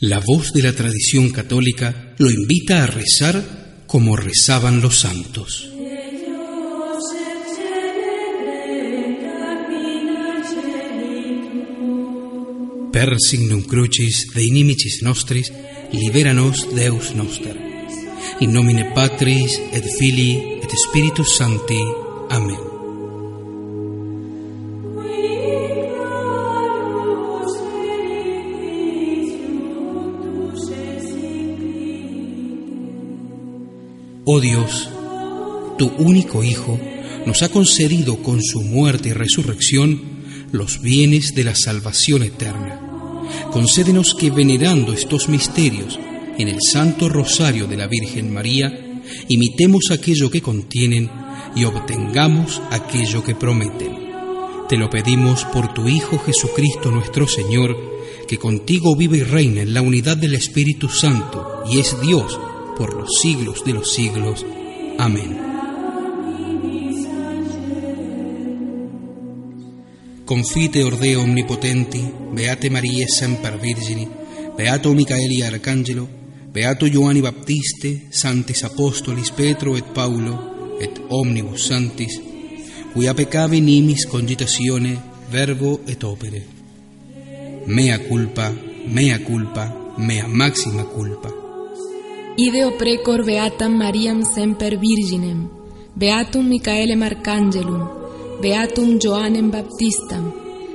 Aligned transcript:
La 0.00 0.20
voz 0.20 0.52
de 0.52 0.62
la 0.62 0.74
tradición 0.74 1.30
católica 1.30 2.14
lo 2.18 2.30
invita 2.30 2.84
a 2.84 2.86
rezar 2.86 3.84
como 3.86 4.14
rezaban 4.14 4.82
los 4.82 4.98
santos. 4.98 5.70
Per 12.92 13.16
signum 13.18 13.62
crucis 13.62 14.26
de 14.34 14.44
inimicis 14.44 15.02
nostris, 15.02 15.50
liberanos 15.92 16.68
Deus 16.74 17.14
noster. 17.14 17.56
In 18.40 18.52
nomine 18.52 18.92
Patris 18.94 19.58
et 19.72 19.84
Filii 19.98 20.60
et 20.62 20.70
Spiritus 20.76 21.38
Sancti. 21.38 21.80
Amén. 22.28 22.65
Oh 34.28 34.40
Dios, 34.40 34.88
tu 35.78 35.86
único 35.98 36.42
Hijo 36.42 36.80
nos 37.26 37.44
ha 37.44 37.48
concedido 37.48 38.24
con 38.24 38.42
su 38.42 38.60
muerte 38.60 39.10
y 39.10 39.12
resurrección 39.12 40.02
los 40.50 40.82
bienes 40.82 41.36
de 41.36 41.44
la 41.44 41.54
salvación 41.54 42.24
eterna. 42.24 43.22
Concédenos 43.52 44.14
que 44.14 44.30
venerando 44.30 44.92
estos 44.92 45.28
misterios 45.28 46.00
en 46.38 46.48
el 46.48 46.58
Santo 46.60 47.08
Rosario 47.08 47.68
de 47.68 47.76
la 47.76 47.86
Virgen 47.86 48.34
María, 48.34 49.00
imitemos 49.28 49.92
aquello 49.92 50.28
que 50.28 50.42
contienen 50.42 51.08
y 51.54 51.62
obtengamos 51.62 52.60
aquello 52.72 53.22
que 53.22 53.36
prometen. 53.36 54.10
Te 54.68 54.76
lo 54.76 54.90
pedimos 54.90 55.44
por 55.44 55.72
tu 55.72 55.86
Hijo 55.86 56.18
Jesucristo 56.18 56.90
nuestro 56.90 57.28
Señor, 57.28 57.76
que 58.26 58.38
contigo 58.38 58.96
vive 58.96 59.18
y 59.18 59.22
reina 59.22 59.62
en 59.62 59.72
la 59.72 59.82
unidad 59.82 60.16
del 60.16 60.34
Espíritu 60.34 60.88
Santo 60.88 61.62
y 61.70 61.78
es 61.78 62.00
Dios 62.00 62.36
por 62.76 62.94
los 62.94 63.08
siglos 63.20 63.64
de 63.64 63.72
los 63.72 63.92
siglos. 63.92 64.44
Amén. 64.98 65.46
Confite 70.26 70.82
ordeo 70.82 71.22
omnipotenti, 71.22 72.02
beate 72.32 72.68
Maria 72.68 73.06
semper 73.06 73.60
Virgini, 73.60 74.08
beato 74.56 74.92
Micaeli 74.92 75.42
Arcangelo, 75.42 76.08
beato 76.52 76.86
Ioanni 76.86 77.20
Baptiste, 77.20 78.08
santis 78.10 78.64
apostolis 78.64 79.30
Petro 79.30 79.76
et 79.76 79.84
Paulo, 79.84 80.76
et 80.80 81.00
omnibus 81.10 81.68
santis, 81.68 82.20
quia 82.92 83.14
peccavi 83.14 83.60
nimis 83.60 84.06
cogitatione, 84.06 84.98
verbo 85.30 85.82
et 85.86 86.02
opere. 86.02 86.44
Mea 87.66 88.00
culpa, 88.08 88.52
mea 88.88 89.22
culpa, 89.22 89.94
mea 89.96 90.26
maxima 90.26 90.84
culpa. 90.84 91.45
Ideo 92.38 92.76
precor 92.76 93.24
beatam 93.24 93.78
Mariam 93.78 94.22
semper 94.22 94.76
Virginem, 94.76 95.48
beatum 95.96 96.44
Micaelem 96.46 97.02
Arcangelum, 97.02 97.88
beatum 98.42 98.98
Joannem 99.00 99.50
Baptistam, 99.50 100.34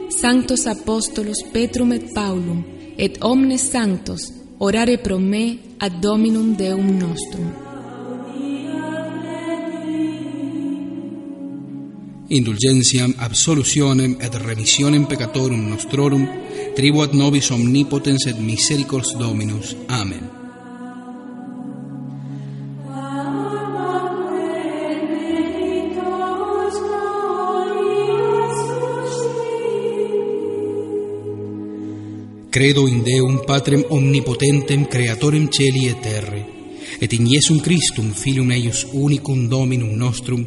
sanctos 0.09 0.65
apostolos 0.65 1.43
Petrum 1.53 1.91
et 1.93 2.11
Paulum, 2.15 2.63
et 2.97 3.19
omnes 3.21 3.61
sanctos, 3.61 4.33
orare 4.57 4.97
pro 4.97 5.19
me 5.19 5.59
ad 5.77 6.01
Dominum 6.01 6.55
Deum 6.55 6.97
nostrum. 6.97 7.53
Indulgentiam 12.27 13.13
absolutionem 13.19 14.17
et 14.19 14.33
remissionem 14.33 15.05
peccatorum 15.05 15.69
nostrorum, 15.69 16.27
tribuat 16.75 17.13
nobis 17.13 17.51
omnipotens 17.51 18.25
et 18.25 18.39
misericors 18.39 19.13
Dominus. 19.19 19.75
Amen. 19.87 20.40
Credo 32.51 32.85
in 32.85 33.01
Deum 33.01 33.45
Patrem 33.45 33.85
omnipotentem 33.87 34.83
creatorem 34.83 35.47
celi 35.47 35.87
et 35.87 36.01
terre, 36.01 36.45
et 36.99 37.13
in 37.13 37.25
Iesum 37.25 37.61
Christum 37.63 38.09
filium 38.11 38.51
eius 38.51 38.81
unicum 38.91 39.47
Dominum 39.47 39.93
nostrum, 39.95 40.43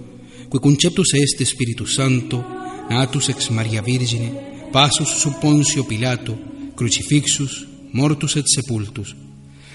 qui 0.50 0.60
conceptus 0.60 1.14
est 1.14 1.40
Spiritus 1.42 1.94
Santo, 1.94 2.44
natus 2.90 3.30
ex 3.30 3.48
Maria 3.48 3.80
Virgine, 3.80 4.68
passus 4.70 5.14
sub 5.16 5.40
Pontio 5.40 5.84
Pilato, 5.84 6.36
crucifixus, 6.76 7.64
mortus 7.92 8.36
et 8.36 8.52
sepultus, 8.52 9.16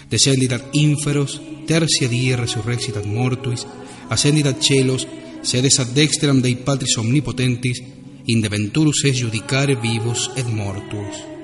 descendit 0.07 0.51
ad 0.51 0.69
inferos, 0.73 1.41
tertia 1.65 2.07
die 2.07 2.35
resurrexit 2.35 2.95
ad 3.01 3.09
mortuis, 3.09 3.65
ascendit 4.07 4.45
ad 4.45 4.61
celos, 4.61 5.07
sedes 5.41 5.79
ad 5.79 5.97
dexteram 5.97 6.41
Dei 6.45 6.57
Patris 6.57 6.95
omnipotentis, 7.01 7.81
in 8.27 8.39
deventurus 8.45 9.01
es 9.09 9.17
judicare 9.17 9.73
vivos 9.81 10.29
et 10.37 10.45
mortuos. 10.45 11.38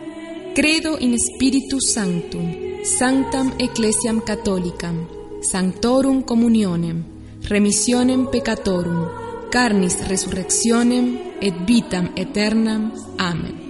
Credo 0.55 0.95
in 0.99 1.19
Spiritus 1.19 1.91
Sanctum, 1.91 2.79
Sanctam 2.81 3.55
Ecclesiam 3.59 4.21
Catholicam, 4.21 5.05
Sanctorum 5.41 6.23
Communionem, 6.23 7.03
Remissionem 7.43 8.29
Peccatorum, 8.29 9.49
Carnis 9.51 9.99
Resurrectionem 10.07 11.19
et 11.41 11.53
Vitam 11.67 12.13
Aeternam. 12.15 12.93
Amen. 13.17 13.64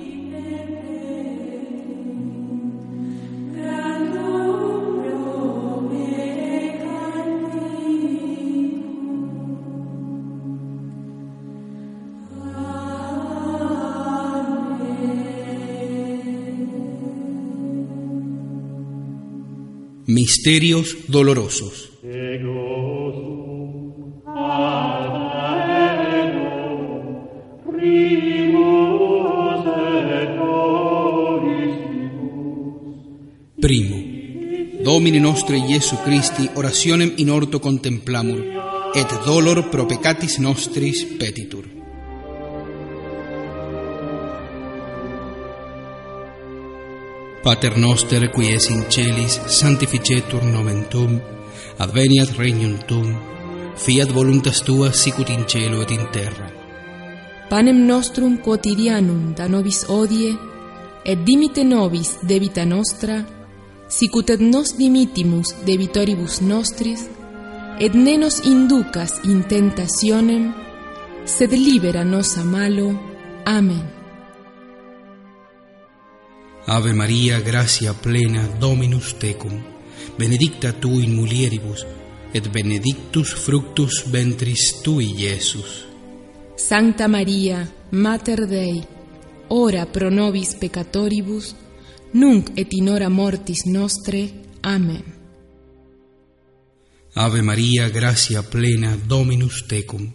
Misterios 20.16 20.96
dolorosos. 21.10 21.92
Primo. 33.60 33.98
Domine 34.82 35.20
nostre 35.20 35.58
Iesu 35.58 35.98
Christi 36.06 36.50
orationem 36.54 37.12
in 37.18 37.30
orto 37.30 37.60
contemplamur, 37.60 38.40
et 38.96 39.10
dolor 39.26 39.70
pro 39.70 39.86
peccatis 39.86 40.40
nostris 40.40 41.04
petitur. 41.20 41.65
Pater 47.46 47.78
noster, 47.78 48.32
qui 48.32 48.54
es 48.56 48.72
in 48.72 48.88
celis, 48.90 49.40
sanctificetur 49.46 50.42
nomen 50.44 50.80
tuum, 50.90 51.20
adveniat 51.78 52.32
regnum 52.40 52.80
tuum, 52.90 53.12
fiat 53.78 54.10
voluntas 54.10 54.64
tua 54.66 54.90
sicut 54.92 55.30
in 55.30 55.46
cielo 55.46 55.84
et 55.84 55.92
in 55.92 56.08
terra. 56.12 56.50
Panem 57.48 57.86
nostrum 57.86 58.40
quotidianum 58.42 59.36
da 59.38 59.46
nobis 59.48 59.86
odie, 59.88 60.34
et 61.06 61.22
dimite 61.24 61.64
nobis 61.64 62.16
debita 62.24 62.66
nostra, 62.66 63.22
sicut 63.88 64.32
et 64.34 64.42
nos 64.42 64.74
dimitimus 64.80 65.54
debitoribus 65.68 66.42
nostris, 66.42 67.06
et 67.80 67.94
ne 67.94 68.18
nos 68.18 68.42
inducas 68.42 69.20
in 69.24 69.44
tentationem, 69.46 70.50
sed 71.26 71.54
libera 71.54 72.04
nos 72.04 72.38
a 72.38 72.44
malo. 72.44 72.90
Amen. 73.46 73.95
Ave 76.68 76.94
Maria, 76.94 77.42
gracia 77.42 77.94
plena, 77.94 78.48
Dominus 78.60 79.14
tecum, 79.20 79.62
benedicta 80.18 80.74
tu 80.74 80.98
in 80.98 81.14
mulieribus, 81.14 81.86
et 82.34 82.50
benedictus 82.50 83.34
fructus 83.34 84.10
ventris 84.10 84.82
tui, 84.82 85.14
Iesus. 85.14 85.86
Sancta 86.56 87.08
Maria, 87.08 87.72
Mater 87.92 88.48
Dei, 88.48 88.82
ora 89.50 89.86
pro 89.86 90.10
nobis 90.10 90.56
peccatoribus, 90.56 91.54
nunc 92.14 92.50
et 92.56 92.74
in 92.74 92.90
hora 92.90 93.10
mortis 93.10 93.66
nostre. 93.66 94.32
Amen. 94.62 95.04
Ave 97.14 97.42
Maria, 97.42 97.90
gracia 97.90 98.42
plena, 98.42 98.98
Dominus 98.98 99.68
tecum, 99.68 100.12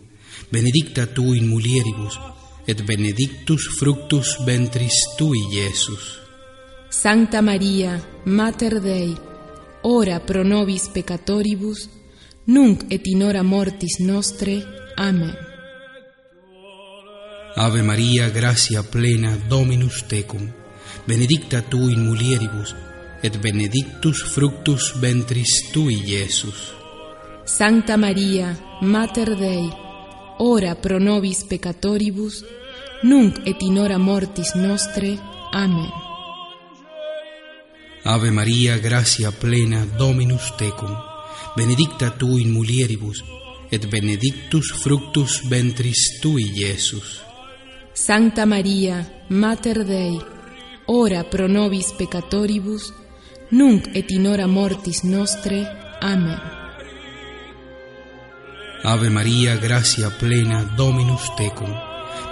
benedicta 0.51 1.07
tu 1.07 1.33
in 1.33 1.47
mulieribus, 1.47 2.19
et 2.67 2.83
benedictus 2.83 3.69
fructus 3.79 4.43
ventris 4.45 5.15
tui, 5.17 5.47
Iesus. 5.53 6.20
Sancta 6.91 7.41
Maria, 7.41 8.03
Mater 8.25 8.81
Dei, 8.81 9.17
ora 9.83 10.19
pro 10.19 10.43
nobis 10.43 10.89
peccatoribus, 10.89 11.89
nunc 12.47 12.83
et 12.91 13.07
in 13.07 13.23
hora 13.23 13.43
mortis 13.43 14.01
nostre. 14.01 14.91
Amen. 14.97 15.37
Ave 17.55 17.83
Maria, 17.83 18.29
gracia 18.31 18.83
plena, 18.83 19.39
Dominus 19.49 20.03
tecum, 20.09 20.51
benedicta 21.07 21.63
tu 21.63 21.89
in 21.89 22.09
mulieribus, 22.09 22.75
et 23.23 23.39
benedictus 23.39 24.25
fructus 24.25 24.99
ventris 24.99 25.71
tui, 25.71 26.03
Iesus. 26.05 26.75
Sancta 27.45 27.97
Maria, 27.97 28.59
Mater 28.81 29.37
Dei, 29.37 29.71
ora 30.39 30.75
pro 30.75 30.99
nobis 30.99 31.45
peccatoribus, 31.45 32.45
nunc 33.05 33.47
et 33.47 33.63
in 33.63 33.79
hora 33.79 33.97
mortis 33.97 34.55
nostre. 34.55 35.17
Amen. 35.53 36.10
Ave 38.03 38.31
Maria, 38.31 38.79
gratia 38.79 39.31
plena, 39.31 39.85
Dominus 39.85 40.55
tecum, 40.57 40.97
benedicta 41.55 42.11
tu 42.11 42.39
in 42.39 42.51
mulieribus, 42.51 43.23
et 43.71 43.87
benedictus 43.91 44.73
fructus 44.73 45.43
ventris 45.49 46.19
tui, 46.21 46.51
Iesus. 46.55 47.21
Sancta 47.93 48.47
Maria, 48.47 49.07
Mater 49.29 49.85
Dei, 49.85 50.19
ora 50.87 51.25
pro 51.25 51.47
nobis 51.47 51.93
peccatoribus, 51.93 52.93
nunc 53.51 53.91
et 53.93 54.11
in 54.11 54.27
hora 54.27 54.47
mortis 54.47 55.03
nostre. 55.03 55.67
Amen. 56.01 56.41
Ave 58.83 59.11
Maria, 59.11 59.57
gratia 59.57 60.09
plena, 60.09 60.65
Dominus 60.75 61.35
tecum, 61.37 61.71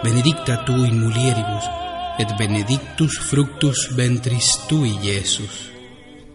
benedicta 0.02 0.64
tu 0.64 0.72
in 0.72 0.98
mulieribus, 0.98 1.64
et 2.18 2.36
benedictus 2.36 3.18
fructus 3.18 3.88
ventris 3.94 4.66
tui, 4.66 4.90
Iesus. 5.02 5.70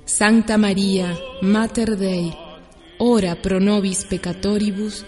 Sancta 0.05 0.57
Maria, 0.57 1.15
Mater 1.41 1.97
Dei, 1.97 2.31
ora 2.99 3.35
pro 3.35 3.59
nobis 3.59 4.05
peccatoribus, 4.05 5.03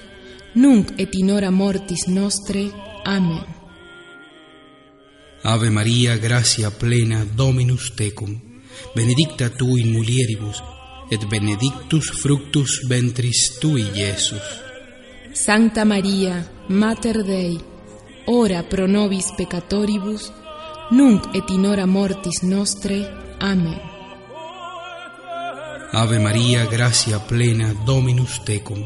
nunc 0.55 0.93
et 0.97 1.15
in 1.15 1.31
hora 1.31 1.49
mortis 1.49 2.07
nostre. 2.07 2.71
Amen. 3.03 3.45
Ave 5.43 5.69
Maria, 5.69 6.17
gratia 6.17 6.71
plena, 6.71 7.23
Dominus 7.23 7.93
tecum, 7.93 8.33
benedicta 8.93 9.49
tu 9.49 9.77
in 9.77 9.91
mulieribus, 9.91 10.61
et 11.09 11.23
benedictus 11.27 12.09
fructus 12.19 12.81
ventris 12.89 13.59
tui, 13.59 13.85
Iesus. 13.93 14.63
Sancta 15.31 15.85
Maria, 15.85 16.49
Mater 16.67 17.23
Dei, 17.23 17.59
ora 18.25 18.63
pro 18.63 18.87
nobis 18.87 19.31
peccatoribus, 19.37 20.31
nunc 20.91 21.33
et 21.33 21.49
in 21.49 21.65
hora 21.65 21.85
mortis 21.85 22.41
nostre. 22.43 23.23
Amen. 23.39 23.79
Ave 25.91 26.19
Maria, 26.19 26.65
gratia 26.65 27.19
plena, 27.19 27.73
Dominus 27.85 28.41
tecum, 28.43 28.83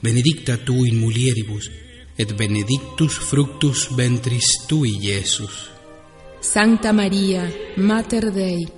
benedicta 0.00 0.56
tu 0.56 0.84
in 0.84 1.00
mulieribus, 1.00 1.70
et 2.16 2.32
benedictus 2.36 3.18
fructus 3.18 3.88
ventris 3.96 4.64
tui, 4.68 4.98
Iesus. 5.00 5.70
Sancta 6.40 6.92
Maria, 6.92 7.50
Mater 7.76 8.30
Dei, 8.30 8.68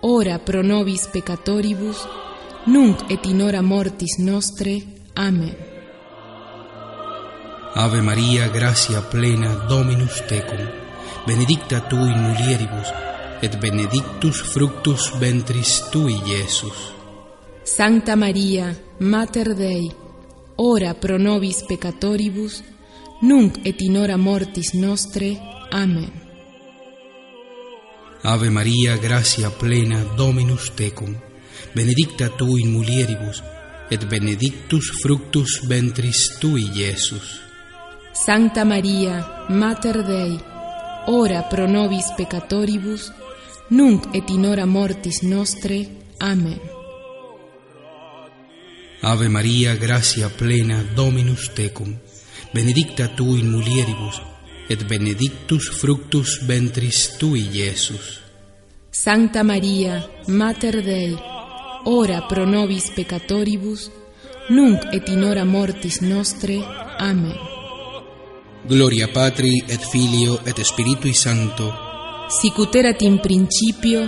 ora 0.00 0.38
pro 0.38 0.62
nobis 0.62 1.06
peccatoribus, 1.06 2.08
nunc 2.66 3.08
et 3.08 3.24
in 3.26 3.40
hora 3.40 3.62
mortis 3.62 4.18
nostre. 4.18 4.82
Amen. 5.14 5.56
Ave 7.74 8.00
Maria, 8.00 8.48
gratia 8.48 9.00
plena, 9.00 9.66
Dominus 9.68 10.22
tecum, 10.26 10.81
benedicta 11.26 11.80
tu 11.80 11.96
in 11.96 12.18
mulieribus, 12.18 12.88
et 13.42 13.58
benedictus 13.58 14.40
fructus 14.40 15.12
ventris 15.18 15.88
tui, 15.90 16.14
Iesus. 16.26 16.92
Sancta 17.64 18.16
Maria, 18.16 18.74
Mater 18.98 19.54
Dei, 19.54 19.90
ora 20.56 20.94
pro 20.94 21.18
nobis 21.18 21.62
peccatoribus, 21.62 22.62
nunc 23.22 23.58
et 23.64 23.80
in 23.80 23.96
hora 23.96 24.16
mortis 24.16 24.72
nostre. 24.74 25.38
Amen. 25.70 26.10
Ave 28.22 28.50
Maria, 28.50 28.96
gratia 28.96 29.50
plena, 29.50 30.04
Dominus 30.16 30.70
tecum, 30.74 31.16
benedicta 31.72 32.28
tu 32.28 32.56
in 32.56 32.70
mulieribus, 32.70 33.42
et 33.90 34.06
benedictus 34.06 34.90
fructus 35.02 35.66
ventris 35.66 36.38
tui, 36.38 36.70
Iesus. 36.74 37.40
Sancta 38.12 38.64
Maria, 38.64 39.46
Mater 39.48 40.04
Dei, 40.04 40.51
ora 41.06 41.42
pro 41.42 41.66
nobis 41.66 42.12
peccatoribus, 42.16 43.12
nunc 43.70 44.14
et 44.14 44.30
in 44.30 44.44
hora 44.44 44.66
mortis 44.66 45.22
nostre. 45.22 45.86
Amen. 46.18 46.60
Ave 49.02 49.28
Maria, 49.28 49.74
gratia 49.76 50.28
plena, 50.28 50.84
Dominus 50.94 51.50
tecum, 51.54 51.96
benedicta 52.52 53.08
tu 53.08 53.34
in 53.34 53.50
mulieribus, 53.50 54.22
et 54.68 54.86
benedictus 54.86 55.68
fructus 55.70 56.38
ventris 56.46 57.16
tui, 57.18 57.48
Iesus. 57.52 58.20
Sancta 58.90 59.42
Maria, 59.42 60.08
Mater 60.28 60.82
Dei, 60.82 61.16
ora 61.84 62.22
pro 62.28 62.44
nobis 62.44 62.90
peccatoribus, 62.94 63.90
nunc 64.50 64.86
et 64.92 65.08
in 65.08 65.24
hora 65.24 65.44
mortis 65.44 66.00
nostre. 66.00 66.62
Amen. 66.98 67.51
Gloria 68.64 69.08
Patri 69.08 69.64
et 69.66 69.80
Filio 69.80 70.38
et 70.46 70.62
Spiritui 70.62 71.14
Sancto. 71.14 71.72
Sicut 72.28 72.76
erat 72.76 73.02
in 73.02 73.18
principio 73.18 74.04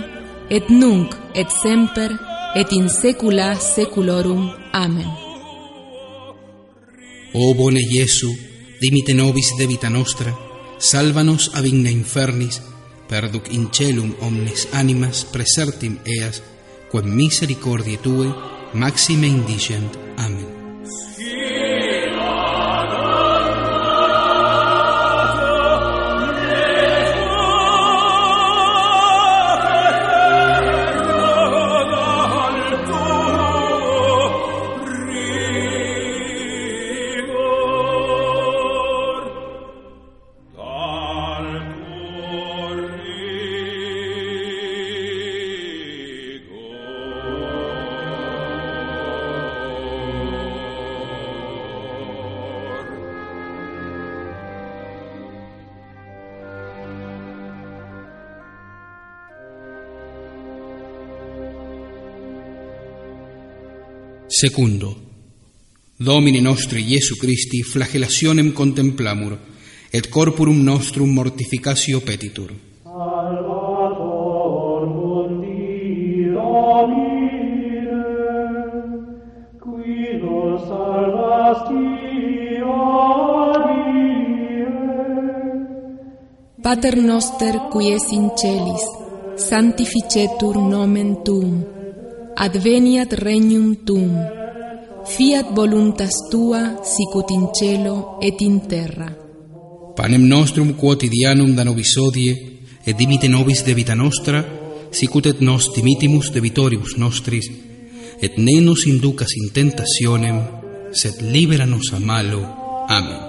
et 0.49 0.69
nunc 0.69 1.11
et 1.35 1.51
semper 1.51 2.15
et 2.55 2.71
in 2.71 2.87
saecula 2.87 3.59
saeculorum. 3.59 4.47
Amen. 4.71 5.11
O 7.33 7.53
bone 7.53 7.83
Iesu, 7.83 8.31
dimite 8.79 9.13
nobis 9.13 9.51
debita 9.59 9.89
nostra, 9.89 10.31
salvanos 10.79 11.51
ab 11.53 11.65
igna 11.65 11.91
infernis, 11.91 12.61
perduc 13.09 13.51
in 13.51 13.67
celum 13.75 14.15
omnes 14.21 14.69
animas 14.71 15.25
presertim 15.25 15.99
eas, 16.05 16.41
quem 16.91 17.11
misericordiae 17.11 17.99
tue 17.99 18.31
maxime 18.73 19.27
indigent 19.27 20.04
Secundo, 64.37 64.93
Domini 65.95 66.41
nostri 66.41 66.83
Iesu 66.83 67.15
Christi 67.15 67.63
flagellationem 67.63 68.51
contemplamur, 68.51 69.37
et 69.89 70.09
corporum 70.09 70.61
nostrum 70.61 71.09
mortificatio 71.13 72.01
petitur. 72.01 72.51
Salvator 72.83 74.11
mundi 74.91 76.33
domine, 76.35 77.95
qui 79.63 80.19
nos 80.19 80.67
salvasti. 80.67 81.83
Pater 86.61 86.97
noster 86.97 87.55
qui 87.71 87.93
es 87.93 88.11
in 88.11 88.31
celis, 88.35 88.83
sanctificetur 89.37 90.57
nomen 90.57 91.23
tuum, 91.23 91.74
adveniat 92.35 93.13
regnum 93.13 93.75
tuum, 93.85 94.15
fiat 95.05 95.53
voluntas 95.55 96.13
tua 96.29 96.83
sicut 96.83 97.31
in 97.31 97.47
cielo 97.53 98.17
et 98.21 98.41
in 98.41 98.67
terra. 98.67 99.07
Panem 99.95 100.27
nostrum 100.27 100.73
quotidianum 100.75 101.55
da 101.55 101.63
nobis 101.63 101.95
odie, 101.97 102.35
et 102.85 102.97
dimite 102.97 103.27
nobis 103.27 103.63
debita 103.63 103.95
nostra, 103.95 104.43
sicut 104.91 105.25
et 105.25 105.39
nos 105.39 105.71
dimitimus 105.73 106.31
debitoribus 106.31 106.97
nostris, 106.97 107.47
et 108.21 108.37
ne 108.37 108.59
nos 108.61 108.85
inducas 108.85 109.31
in 109.39 109.51
tentationem, 109.53 110.41
sed 110.91 111.21
libera 111.21 111.65
nos 111.65 111.93
a 111.93 111.99
malo. 111.99 112.43
Amen. 112.89 113.21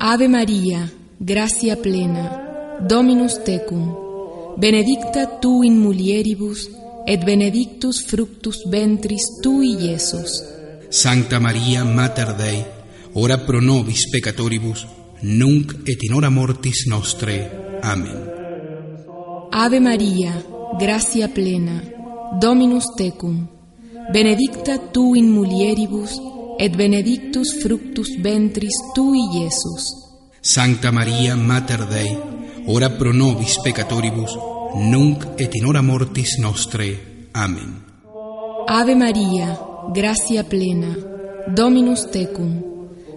Ave 0.00 0.28
Maria, 0.28 0.90
gratia 1.20 1.76
plena, 1.76 2.40
Dominus 2.88 3.44
tecum, 3.44 3.94
benedicta 4.56 5.38
tu 5.38 5.62
in 5.62 5.78
mulieribus, 5.78 6.81
et 7.06 7.24
benedictus 7.24 8.04
fructus 8.06 8.64
ventris 8.70 9.40
tui, 9.42 9.76
Iesus. 9.78 10.42
Sancta 10.88 11.40
Maria, 11.40 11.84
Mater 11.84 12.34
Dei, 12.34 12.64
ora 13.14 13.38
pro 13.38 13.60
nobis 13.60 14.08
peccatoribus, 14.10 14.86
nunc 15.22 15.88
et 15.88 16.02
in 16.02 16.12
hora 16.12 16.30
mortis 16.30 16.86
nostre. 16.86 17.78
Amen. 17.82 18.30
Ave 19.50 19.80
Maria, 19.80 20.32
gracia 20.78 21.28
plena, 21.28 21.82
Dominus 22.40 22.94
tecum, 22.96 23.46
benedicta 24.12 24.78
tu 24.92 25.14
in 25.14 25.30
mulieribus, 25.30 26.20
et 26.58 26.76
benedictus 26.76 27.60
fructus 27.60 28.16
ventris 28.20 28.76
tui, 28.94 29.20
Iesus. 29.34 29.90
Sancta 30.40 30.90
Maria, 30.92 31.36
Mater 31.36 31.86
Dei, 31.86 32.18
ora 32.66 32.90
pro 32.90 33.12
nobis 33.12 33.58
peccatoribus, 33.62 34.51
nunc 34.74 35.24
et 35.38 35.54
in 35.54 35.66
hora 35.66 35.82
mortis 35.82 36.38
nostre. 36.38 37.28
Amen. 37.32 37.84
Ave 38.66 38.94
Maria, 38.94 39.58
gracia 39.92 40.44
plena, 40.44 40.96
Dominus 41.46 42.08
tecum, 42.10 42.62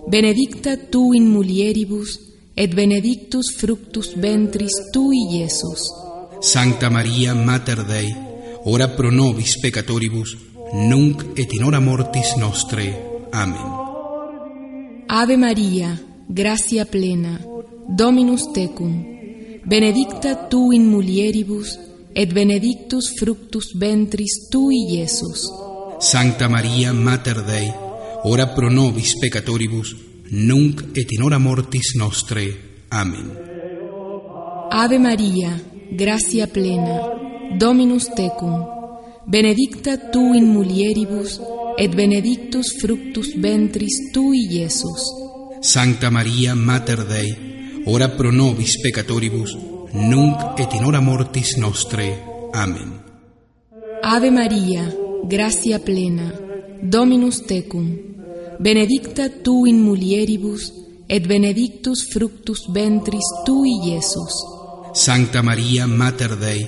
benedicta 0.07 0.77
tu 0.89 1.13
in 1.13 1.29
mulieribus, 1.29 2.19
et 2.55 2.73
benedictus 2.73 3.55
fructus 3.57 4.15
ventris 4.15 4.91
tui, 4.91 5.27
Iesus. 5.29 5.91
Sancta 6.39 6.89
Maria, 6.89 7.33
Mater 7.33 7.83
Dei, 7.83 8.15
ora 8.63 8.87
pro 8.87 9.11
nobis 9.11 9.59
peccatoribus, 9.59 10.37
nunc 10.73 11.37
et 11.37 11.53
in 11.53 11.63
hora 11.63 11.79
mortis 11.79 12.35
nostre. 12.37 13.27
Amen. 13.31 13.83
Ave 15.07 15.37
Maria, 15.37 15.99
gracia 16.27 16.85
plena, 16.85 17.39
Dominus 17.87 18.51
tecum, 18.51 19.14
benedicta 19.65 20.47
tu 20.47 20.71
in 20.71 20.87
mulieribus, 20.87 21.79
et 22.13 22.31
benedictus 22.33 23.13
fructus 23.17 23.73
ventris 23.77 24.47
tui, 24.49 24.85
Iesus. 24.89 25.49
Sancta 25.99 26.47
Maria, 26.47 26.93
Mater 26.93 27.43
Dei, 27.43 27.73
ora 28.23 28.47
pro 28.47 28.69
nobis 28.69 29.17
peccatoribus, 29.19 29.95
nunc 30.31 30.95
et 30.95 31.11
in 31.11 31.23
hora 31.23 31.37
mortis 31.37 31.95
nostre. 31.95 32.45
Amen. 32.89 33.31
Ave 34.71 34.99
Maria, 34.99 35.59
gracia 35.91 36.47
plena, 36.47 37.13
Dominus 37.57 38.09
tecum, 38.15 38.63
benedicta 39.25 39.97
tu 40.11 40.33
in 40.33 40.47
mulieribus, 40.47 41.41
et 41.77 41.93
benedictus 41.93 42.77
fructus 42.79 43.35
ventris 43.35 44.11
tui, 44.13 44.47
Iesus. 44.49 45.03
Sancta 45.59 46.09
Maria, 46.09 46.55
Mater 46.55 47.03
Dei, 47.03 47.54
ora 47.85 48.09
pro 48.09 48.31
nobis 48.31 48.79
peccatoribus, 48.81 49.57
nunc 49.93 50.59
et 50.59 50.73
in 50.73 50.85
hora 50.85 51.01
mortis 51.01 51.57
nostre. 51.57 52.23
Amen. 52.53 53.01
Ave 54.01 54.31
Maria, 54.31 54.93
gracia 55.23 55.79
plena, 55.79 56.31
Dominus 56.81 57.45
tecum, 57.45 57.97
benedicta 58.59 59.29
tu 59.29 59.65
in 59.65 59.81
mulieribus, 59.81 60.71
et 61.07 61.27
benedictus 61.27 62.07
fructus 62.11 62.67
ventris 62.71 63.25
tui, 63.45 63.79
Iesus. 63.83 64.35
Sancta 64.93 65.41
Maria, 65.41 65.85
Mater 65.87 66.35
Dei, 66.37 66.65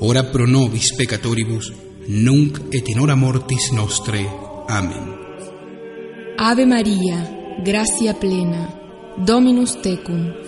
ora 0.00 0.24
pro 0.24 0.46
nobis 0.46 0.94
peccatoribus, 0.94 1.72
nunc 2.08 2.72
et 2.72 2.88
in 2.88 3.00
hora 3.00 3.14
mortis 3.14 3.70
nostre. 3.72 4.26
Amen. 4.68 5.16
Ave 6.36 6.66
Maria, 6.66 7.56
gracia 7.64 8.14
plena, 8.14 8.74
Dominus 9.16 9.80
tecum, 9.80 10.47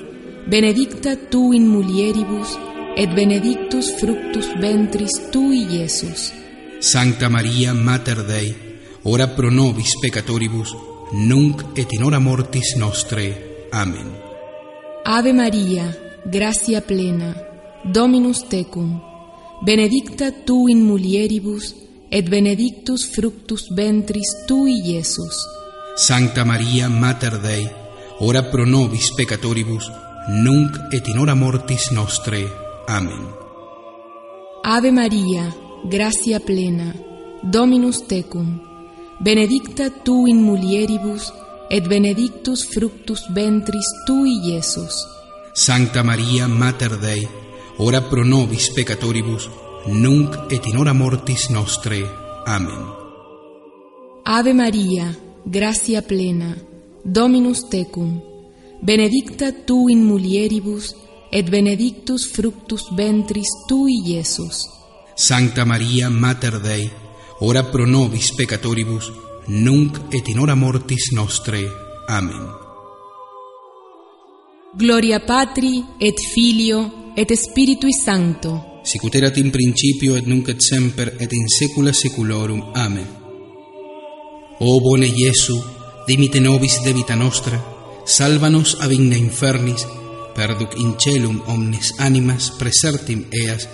benedicta 0.50 1.14
tu 1.30 1.52
in 1.52 1.68
mulieribus, 1.68 2.58
et 2.96 3.14
benedictus 3.14 3.94
fructus 4.00 4.48
ventris 4.58 5.30
tui, 5.30 5.62
Iesus. 5.70 6.32
Sancta 6.80 7.28
Maria, 7.28 7.72
Mater 7.72 8.24
Dei, 8.24 8.54
ora 9.04 9.28
pro 9.28 9.48
nobis 9.48 9.94
peccatoribus, 10.02 10.74
nunc 11.12 11.78
et 11.78 11.92
in 11.92 12.02
hora 12.02 12.18
mortis 12.18 12.74
nostre. 12.74 13.68
Amen. 13.70 14.10
Ave 15.04 15.32
Maria, 15.32 15.86
gracia 16.24 16.80
plena, 16.80 17.32
Dominus 17.84 18.42
tecum, 18.48 19.00
benedicta 19.62 20.32
tu 20.44 20.66
in 20.66 20.82
mulieribus, 20.82 21.76
et 22.10 22.28
benedictus 22.28 23.06
fructus 23.06 23.70
ventris 23.70 24.44
tui, 24.48 24.82
Iesus. 24.82 25.46
Sancta 25.94 26.44
Maria, 26.44 26.88
Mater 26.88 27.38
Dei, 27.38 27.70
ora 28.18 28.42
pro 28.42 28.66
nobis 28.66 29.14
peccatoribus, 29.14 30.09
nunc 30.28 30.92
et 30.92 31.08
in 31.08 31.18
hora 31.18 31.34
mortis 31.34 31.90
nostre. 31.90 32.46
Amen. 32.88 33.26
Ave 34.62 34.90
Maria, 34.90 35.54
gracia 35.84 36.40
plena, 36.40 36.94
Dominus 37.42 38.06
tecum, 38.06 38.60
benedicta 39.18 39.90
tu 39.90 40.26
in 40.26 40.42
mulieribus, 40.42 41.32
et 41.70 41.86
benedictus 41.88 42.66
fructus 42.66 43.26
ventris 43.32 43.86
tui, 44.06 44.40
Iesus. 44.44 45.06
Sancta 45.54 46.02
Maria, 46.02 46.48
Mater 46.48 46.98
Dei, 46.98 47.26
ora 47.78 48.02
pro 48.02 48.24
nobis 48.24 48.70
peccatoribus, 48.70 49.48
nunc 49.86 50.52
et 50.52 50.66
in 50.66 50.76
hora 50.76 50.92
mortis 50.92 51.48
nostre. 51.48 52.04
Amen. 52.46 52.98
Ave 54.24 54.52
Maria, 54.52 55.16
gracia 55.44 56.02
plena, 56.02 56.56
Dominus 57.02 57.68
tecum, 57.68 58.29
benedicta 58.82 59.52
tu 59.64 59.88
in 59.88 60.04
mulieribus, 60.04 60.94
et 61.30 61.48
benedictus 61.48 62.26
fructus 62.26 62.90
ventris 62.96 63.48
tui, 63.68 64.02
Iesus. 64.04 64.66
Sancta 65.14 65.64
Maria, 65.64 66.08
Mater 66.08 66.60
Dei, 66.60 66.90
ora 67.40 67.62
pro 67.64 67.86
nobis 67.86 68.32
peccatoribus, 68.32 69.12
nunc 69.46 70.12
et 70.12 70.28
in 70.28 70.38
hora 70.38 70.54
mortis 70.54 71.12
nostre. 71.12 71.62
Amen. 72.08 72.48
Gloria 74.72 75.20
Patri 75.20 75.84
et 75.98 76.18
Filio 76.18 77.12
et 77.14 77.32
Spiritui 77.32 77.92
Sancto. 77.92 78.80
Sicut 78.82 79.14
erat 79.14 79.36
in 79.36 79.50
principio 79.50 80.16
et 80.16 80.26
nunc 80.26 80.48
et 80.48 80.60
semper 80.60 81.14
et 81.18 81.32
in 81.32 81.48
saecula 81.48 81.92
saeculorum. 81.92 82.70
Amen. 82.74 83.06
O 84.60 84.80
bone 84.80 85.06
Iesu, 85.06 85.58
dimite 86.06 86.40
nobis 86.40 86.80
de 86.82 86.92
vita 86.92 87.14
nostra, 87.14 87.79
salvanos 88.04 88.76
a 88.80 88.86
infernis, 88.92 89.86
perduc 90.34 90.76
in 90.76 90.96
celum 90.98 91.42
omnes 91.46 91.94
animas 91.98 92.50
presertim 92.58 93.26
eas, 93.32 93.68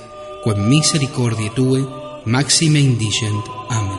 quem 0.44 0.58
misericordiae 0.68 1.50
tue 1.54 1.80
maxime 2.24 2.80
indigent. 2.80 3.44
Amen. 3.70 3.95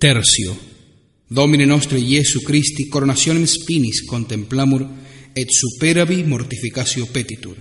Tercio. 0.00 0.56
Domine 1.28 1.66
nostre 1.66 1.98
Iesu 1.98 2.40
Christi 2.40 2.88
coronationem 2.88 3.44
spinis 3.44 4.06
contemplamur 4.08 4.80
et 5.34 5.48
superavi 5.52 6.24
mortificatio 6.24 7.04
petitur. 7.12 7.58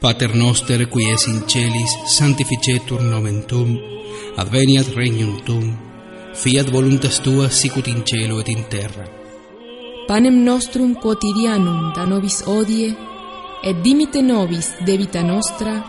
Pater 0.00 0.34
noster 0.34 0.88
qui 0.88 1.10
es 1.12 1.26
in 1.26 1.44
celis, 1.44 1.92
sanctificetur 2.06 3.02
nomen 3.02 3.44
tuum, 3.44 3.76
adveniat 4.38 4.88
regnum 4.96 5.42
tuum, 5.44 5.85
fiat 6.36 6.70
voluntas 6.70 7.20
tua 7.24 7.48
sicut 7.50 7.86
in 7.86 8.04
cielo 8.04 8.40
et 8.40 8.48
in 8.48 8.64
terra. 8.68 9.04
Panem 10.06 10.44
nostrum 10.44 10.94
quotidianum 10.94 11.92
da 11.94 12.04
nobis 12.04 12.42
odie, 12.46 12.94
et 13.62 13.76
dimite 13.82 14.22
nobis 14.22 14.68
debita 14.86 15.22
nostra, 15.22 15.82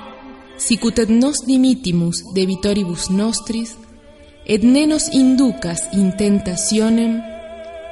sicut 0.58 1.00
et 1.00 1.10
nos 1.10 1.44
dimitimus 1.46 2.24
debitoribus 2.34 3.10
nostris, 3.10 3.76
et 4.46 4.64
ne 4.64 4.86
nos 4.88 5.10
inducas 5.14 5.82
in 5.94 6.16
tentationem, 6.18 7.20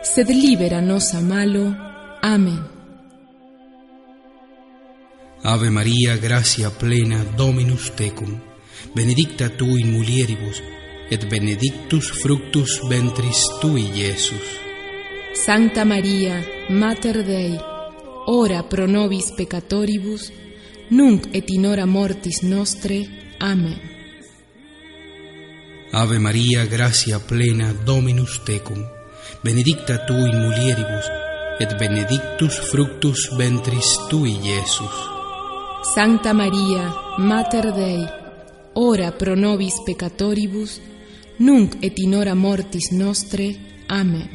sed 0.02 0.30
libera 0.30 0.82
nos 0.82 1.14
a 1.14 1.22
malo. 1.22 1.74
Amen. 2.24 2.64
Ave 5.44 5.70
Maria, 5.70 6.18
gratia 6.18 6.72
plena, 6.72 7.24
Dominus 7.38 7.92
tecum, 7.94 8.40
benedicta 8.96 9.50
tu 9.50 9.78
in 9.78 9.92
mulieribus, 9.92 10.62
et 11.10 11.30
benedictus 11.30 12.12
fructus 12.22 12.80
ventris 12.90 13.44
tui 13.62 13.90
Iesus 13.94 14.66
Sancta 15.36 15.84
Maria, 15.84 16.42
Mater 16.70 17.22
Dei, 17.24 17.60
ora 18.28 18.64
pro 18.64 18.88
nobis 18.88 19.34
peccatoribus, 19.36 20.32
nunc 20.90 21.28
et 21.34 21.50
in 21.50 21.66
hora 21.66 21.86
mortis 21.86 22.42
nostre. 22.42 23.06
Amen. 23.40 23.78
Ave 25.92 26.20
Maria, 26.20 26.66
gracia 26.66 27.20
plena, 27.20 27.74
Dominus 27.74 28.42
tecum, 28.46 28.82
benedicta 29.44 30.06
tu 30.06 30.14
in 30.14 30.40
mulieribus, 30.40 31.06
et 31.60 31.78
benedictus 31.78 32.58
fructus 32.72 33.30
ventris 33.36 34.00
tui, 34.10 34.40
Iesus. 34.40 34.96
Sancta 35.94 36.34
Maria, 36.34 36.96
Mater 37.18 37.74
Dei, 37.74 38.08
ora 38.74 39.12
pro 39.12 39.36
nobis 39.36 39.82
peccatoribus, 39.86 40.80
nunc 41.38 41.78
et 41.82 42.00
in 42.00 42.16
hora 42.16 42.34
mortis 42.34 42.92
nostre. 42.92 43.56
Amen. 43.88 44.30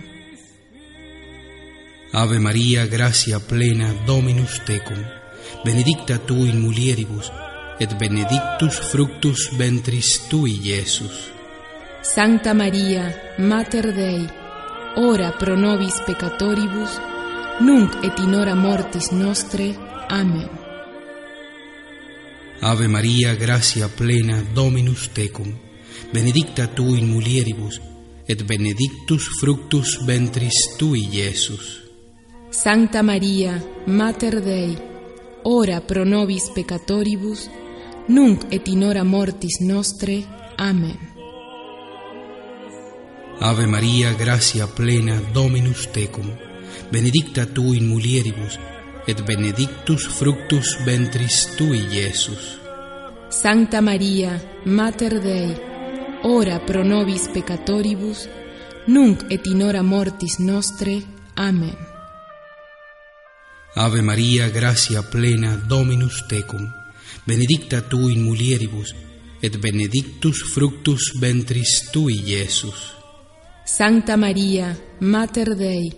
Ave 2.13 2.39
Maria, 2.39 2.87
gracia 2.87 3.39
plena, 3.39 3.93
Dominus 4.05 4.61
tecum, 4.65 4.99
benedicta 5.65 6.19
tu 6.19 6.45
in 6.45 6.61
mulieribus, 6.61 7.31
et 7.79 7.97
benedictus 7.97 8.81
fructus 8.91 9.51
ventris 9.57 10.27
tui, 10.29 10.59
Iesus. 10.63 11.31
Sancta 12.03 12.53
Maria, 12.53 13.35
Mater 13.39 13.95
Dei, 13.95 14.27
ora 14.97 15.31
pro 15.33 15.55
nobis 15.55 16.03
peccatoribus, 16.05 16.99
nunc 17.61 18.03
et 18.03 18.19
in 18.19 18.35
hora 18.35 18.55
mortis 18.55 19.11
nostre. 19.13 19.77
Amen. 20.09 20.49
Ave 22.61 22.89
Maria, 22.89 23.37
gracia 23.37 23.89
plena, 23.89 24.43
Dominus 24.53 25.11
tecum, 25.13 25.70
benedicta 26.13 26.67
tu 26.67 26.95
in 26.95 27.09
mulieribus, 27.09 27.81
et 28.27 28.45
benedictus 28.47 29.29
fructus 29.41 29.99
ventris 30.07 30.77
tui, 30.79 31.09
Iesus. 31.13 31.83
Sancta 32.51 33.03
Maria, 33.03 33.63
Mater 33.87 34.41
Dei, 34.43 34.77
ora 35.45 35.81
pro 35.81 36.05
nobis 36.05 36.51
peccatoribus, 36.55 37.49
nunc 38.09 38.47
et 38.51 38.69
in 38.69 38.83
hora 38.83 39.05
mortis 39.05 39.61
nostre. 39.61 40.25
Amen. 40.57 40.99
Ave 43.41 43.67
Maria, 43.67 44.13
gracia 44.13 44.67
plena, 44.67 45.21
Dominus 45.33 45.89
tecum, 45.91 46.31
benedicta 46.91 47.47
tu 47.47 47.73
in 47.73 47.89
mulieribus, 47.89 48.59
et 49.07 49.23
benedictus 49.25 50.07
fructus 50.07 50.77
ventris 50.85 51.55
tui, 51.57 51.87
Iesus. 51.91 52.59
Sancta 53.29 53.81
Maria, 53.81 54.41
Mater 54.65 55.21
Dei, 55.21 55.70
ora 56.23 56.59
pro 56.61 56.85
nobis 56.85 57.29
peccatoribus, 57.29 58.29
nunc 58.87 59.25
et 59.31 59.47
in 59.47 59.63
hora 59.63 59.83
mortis 59.83 60.39
nostre. 60.39 61.03
Amen. 61.37 61.77
Ave 63.75 64.03
Maria, 64.03 64.51
gracia 64.51 65.03
plena, 65.03 65.57
Dominus 65.57 66.27
tecum, 66.29 66.69
benedicta 67.25 67.81
tu 67.83 68.09
in 68.09 68.23
mulieribus, 68.23 68.95
et 69.41 69.57
benedictus 69.59 70.43
fructus 70.43 71.13
ventris 71.21 71.91
tui, 71.91 72.21
Iesus. 72.27 72.97
Sancta 73.65 74.17
Maria, 74.17 74.77
Mater 74.99 75.55
Dei, 75.55 75.93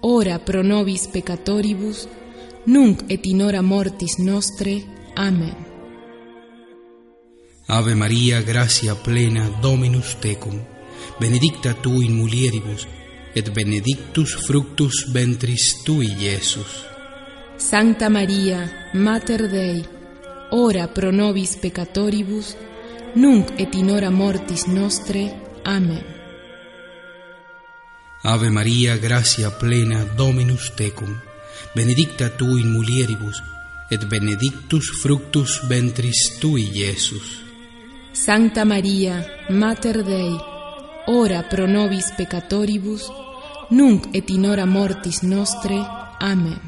ora 0.00 0.38
pro 0.38 0.62
nobis 0.62 1.06
peccatoribus, 1.06 2.08
nunc 2.66 3.04
et 3.08 3.24
in 3.26 3.42
hora 3.42 3.62
mortis 3.62 4.18
nostre. 4.18 4.82
Amen. 5.14 5.63
Ave 7.66 7.94
Maria, 7.94 8.42
gracia 8.42 8.94
plena, 8.94 9.48
Dominus 9.62 10.16
tecum, 10.20 10.60
benedicta 11.18 11.72
tu 11.72 12.02
in 12.02 12.14
mulieribus, 12.14 12.86
et 13.34 13.50
benedictus 13.50 14.34
fructus 14.46 15.10
ventris 15.10 15.82
tui, 15.82 16.12
Iesus. 16.12 16.84
Sancta 17.56 18.10
Maria, 18.10 18.90
Mater 18.92 19.48
Dei, 19.48 19.82
ora 20.50 20.88
pro 20.88 21.10
nobis 21.10 21.56
peccatoribus, 21.56 22.54
nunc 23.14 23.54
et 23.56 23.74
in 23.74 23.88
hora 23.90 24.10
mortis 24.10 24.66
nostre. 24.66 25.40
Amen. 25.64 26.04
Ave 28.24 28.50
Maria, 28.50 28.98
gracia 28.98 29.50
plena, 29.50 30.04
Dominus 30.04 30.70
tecum, 30.76 31.18
benedicta 31.74 32.28
tu 32.28 32.58
in 32.58 32.70
mulieribus, 32.70 33.40
et 33.88 34.04
benedictus 34.04 35.00
fructus 35.00 35.62
ventris 35.66 36.36
tui, 36.38 36.68
Iesus. 36.68 37.43
Sancta 38.14 38.64
Maria, 38.64 39.26
Mater 39.48 40.04
Dei, 40.04 40.38
ora 41.06 41.42
pro 41.42 41.66
nobis 41.66 42.12
peccatoribus, 42.16 43.10
nunc 43.70 44.06
et 44.14 44.30
in 44.30 44.44
hora 44.46 44.64
mortis 44.64 45.22
nostre. 45.22 45.74
Amen. 46.20 46.60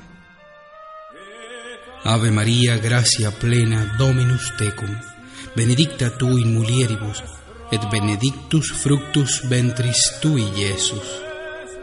Ave 2.03 2.31
Maria, 2.33 2.79
gracia 2.79 3.31
plena, 3.31 3.95
Dominus 3.97 4.55
tecum, 4.59 4.99
benedicta 5.55 6.11
tu 6.11 6.37
in 6.37 6.53
mulieribus, 6.53 7.23
et 7.71 7.89
benedictus 7.91 8.73
fructus 8.73 9.47
ventris 9.49 10.19
tui, 10.21 10.51
Iesus. 10.57 11.23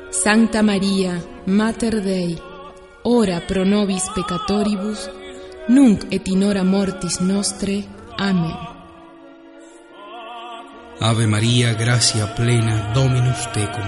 Sancta 0.10 0.62
Maria, 0.62 1.24
Mater 1.46 2.02
Dei, 2.02 2.38
ora 3.04 3.40
pro 3.40 3.64
nobis 3.64 4.12
peccatoribus, 4.14 5.10
nunc 5.70 6.12
et 6.12 6.28
in 6.28 6.44
hora 6.44 6.64
mortis 6.64 7.20
nostre. 7.20 7.82
Amen. 8.18 8.73
Ave 11.04 11.28
Maria, 11.28 11.74
gratia 11.74 12.28
plena, 12.28 12.94
Dominus 12.94 13.50
tecum, 13.52 13.84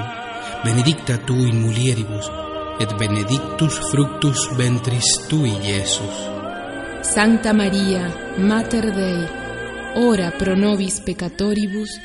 benedicta 0.66 1.16
tu 1.18 1.34
in 1.34 1.62
mulieribus, 1.62 2.28
et 2.78 2.92
benedictus 2.98 3.80
fructus 3.90 4.50
ventris 4.58 5.24
tui, 5.30 5.54
Iesus. 5.64 6.18
Santa 7.04 7.54
Maria, 7.54 8.12
Mater 8.36 8.92
Dei, 8.92 9.24
ora 9.96 10.32
pro 10.32 10.56
nobis 10.56 11.00
peccatoribus, 11.00 11.96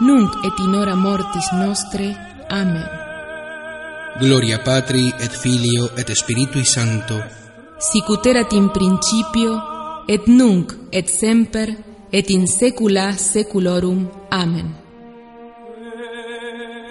nunc 0.00 0.32
et 0.46 0.58
in 0.64 0.74
hora 0.74 0.94
mortis 0.94 1.52
nostre. 1.52 2.16
Amen. 2.48 2.88
Gloria 4.18 4.58
Patri 4.60 5.12
et 5.20 5.36
Filio 5.36 5.90
et 5.96 6.10
Spiritui 6.14 6.64
Sancto. 6.64 7.22
Sic 7.76 8.08
ut 8.08 8.24
erat 8.24 8.52
in 8.52 8.70
principio 8.70 9.60
et 10.08 10.24
nunc 10.26 10.72
et 10.90 11.10
semper 11.12 11.76
et 12.10 12.30
in 12.30 12.46
saecula 12.46 13.12
saeculorum. 13.12 14.15
Amen. 14.30 14.74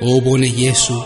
O 0.01 0.21
bone 0.21 0.47
Iesu, 0.47 0.97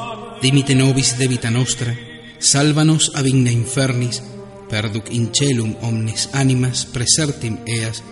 dimite 0.41 0.75
nobis 0.75 1.17
de 1.17 1.27
vita 1.27 1.49
nostra, 1.51 1.95
salvanos 2.39 3.11
a 3.15 3.21
infernis, 3.27 4.21
perduc 4.69 5.09
in 5.11 5.29
celum 5.33 5.75
omnes 5.81 6.29
animas 6.33 6.85
presertim 6.85 7.57
eas, 7.65 8.03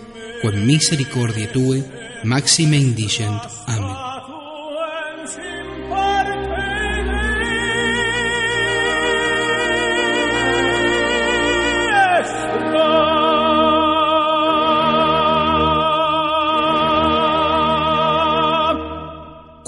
quem 0.42 0.56
misericordiae 0.66 1.48
tue 1.48 1.84
maxime 2.24 2.76
indigent. 2.76 3.42
Amen. 3.66 4.07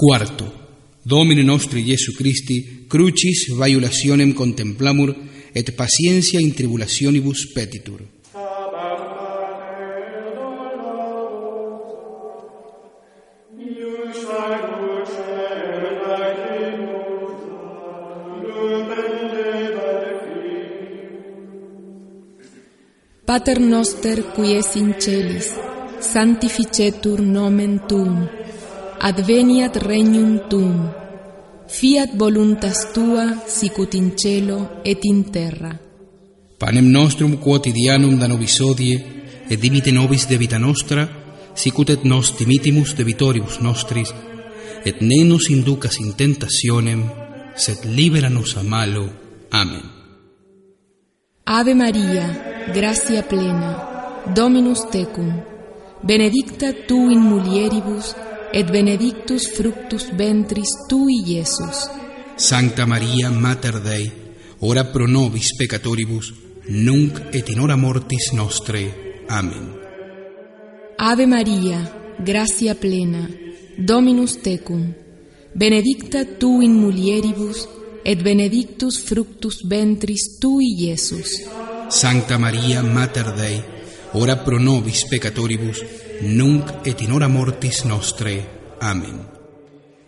quarto, 0.01 0.51
Domine 1.03 1.43
nostri 1.43 1.83
Iesu 1.83 2.13
Christi, 2.13 2.85
crucis 2.87 3.53
violationem 3.53 4.33
contemplamur, 4.33 5.15
et 5.53 5.69
patientia 5.75 6.39
in 6.39 6.55
tribulationibus 6.55 7.51
petitur. 7.53 8.01
Pater 23.25 23.59
noster 23.61 24.23
qui 24.33 24.57
es 24.57 24.75
in 24.75 24.95
celis, 24.99 25.53
sanctificetur 25.99 27.21
nomen 27.21 27.79
tuum, 27.87 28.40
adveniat 29.01 29.75
regnum 29.81 30.39
tuum, 30.49 30.89
fiat 31.67 32.13
voluntas 32.17 32.91
tua 32.93 33.41
sicut 33.47 33.95
in 33.95 34.13
cielo 34.15 34.81
et 34.85 34.99
in 35.03 35.23
terra. 35.31 35.73
Panem 36.59 36.91
nostrum 36.91 37.37
quotidianum 37.37 38.19
da 38.19 38.27
nobis 38.27 38.59
odie, 38.61 39.01
et 39.49 39.59
dimite 39.59 39.91
nobis 39.91 40.27
debita 40.29 40.59
nostra, 40.59 41.07
sicut 41.55 41.89
et 41.89 42.03
nos 42.05 42.35
dimitimus 42.37 42.93
debitoribus 42.95 43.59
nostris, 43.61 44.13
et 44.85 45.01
ne 45.01 45.23
nos 45.25 45.49
inducas 45.49 45.97
in 45.99 46.13
tentationem, 46.13 47.01
sed 47.55 47.85
libera 47.85 48.29
nos 48.29 48.55
a 48.57 48.63
malo. 48.63 49.09
Amen. 49.51 49.81
Ave 51.45 51.73
Maria, 51.73 52.27
gratia 52.73 53.23
plena, 53.23 53.89
Dominus 54.35 54.85
tecum, 54.91 55.41
benedicta 56.03 56.71
tu 56.87 57.09
in 57.09 57.19
mulieribus, 57.19 58.15
et 58.53 58.69
benedictus 58.71 59.47
fructus 59.55 60.11
ventris 60.15 60.69
tui, 60.87 61.21
Iesus. 61.25 61.89
Sancta 62.35 62.85
Maria 62.85 63.29
Mater 63.29 63.79
Dei, 63.79 64.11
ora 64.59 64.83
pro 64.85 65.07
nobis 65.07 65.55
peccatoribus, 65.55 66.33
nunc 66.67 67.21
et 67.31 67.49
in 67.49 67.59
hora 67.59 67.75
mortis 67.75 68.31
nostre. 68.33 69.23
Amen. 69.27 69.79
Ave 70.97 71.25
Maria, 71.25 71.79
gracia 72.19 72.75
plena, 72.75 73.27
Dominus 73.77 74.41
tecum, 74.41 74.93
benedicta 75.53 76.25
tu 76.37 76.61
in 76.61 76.73
mulieribus, 76.73 77.67
et 78.03 78.21
benedictus 78.21 78.99
fructus 78.99 79.61
ventris 79.67 80.37
tui, 80.39 80.73
Iesus. 80.77 81.41
Sancta 81.89 82.37
Maria 82.37 82.81
Mater 82.81 83.33
Dei, 83.33 83.61
ora 84.13 84.37
pro 84.37 84.57
nobis 84.57 85.05
peccatoribus, 85.05 85.83
nunc 86.21 86.85
et 86.85 87.01
in 87.01 87.11
hora 87.11 87.27
mortis 87.27 87.83
nostre. 87.85 88.45
Amen. 88.79 89.27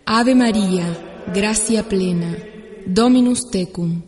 Ave 0.04 0.34
Maria, 0.34 0.86
gracia 1.32 1.82
plena, 1.82 2.36
Dominus 2.86 3.48
tecum, 3.50 4.02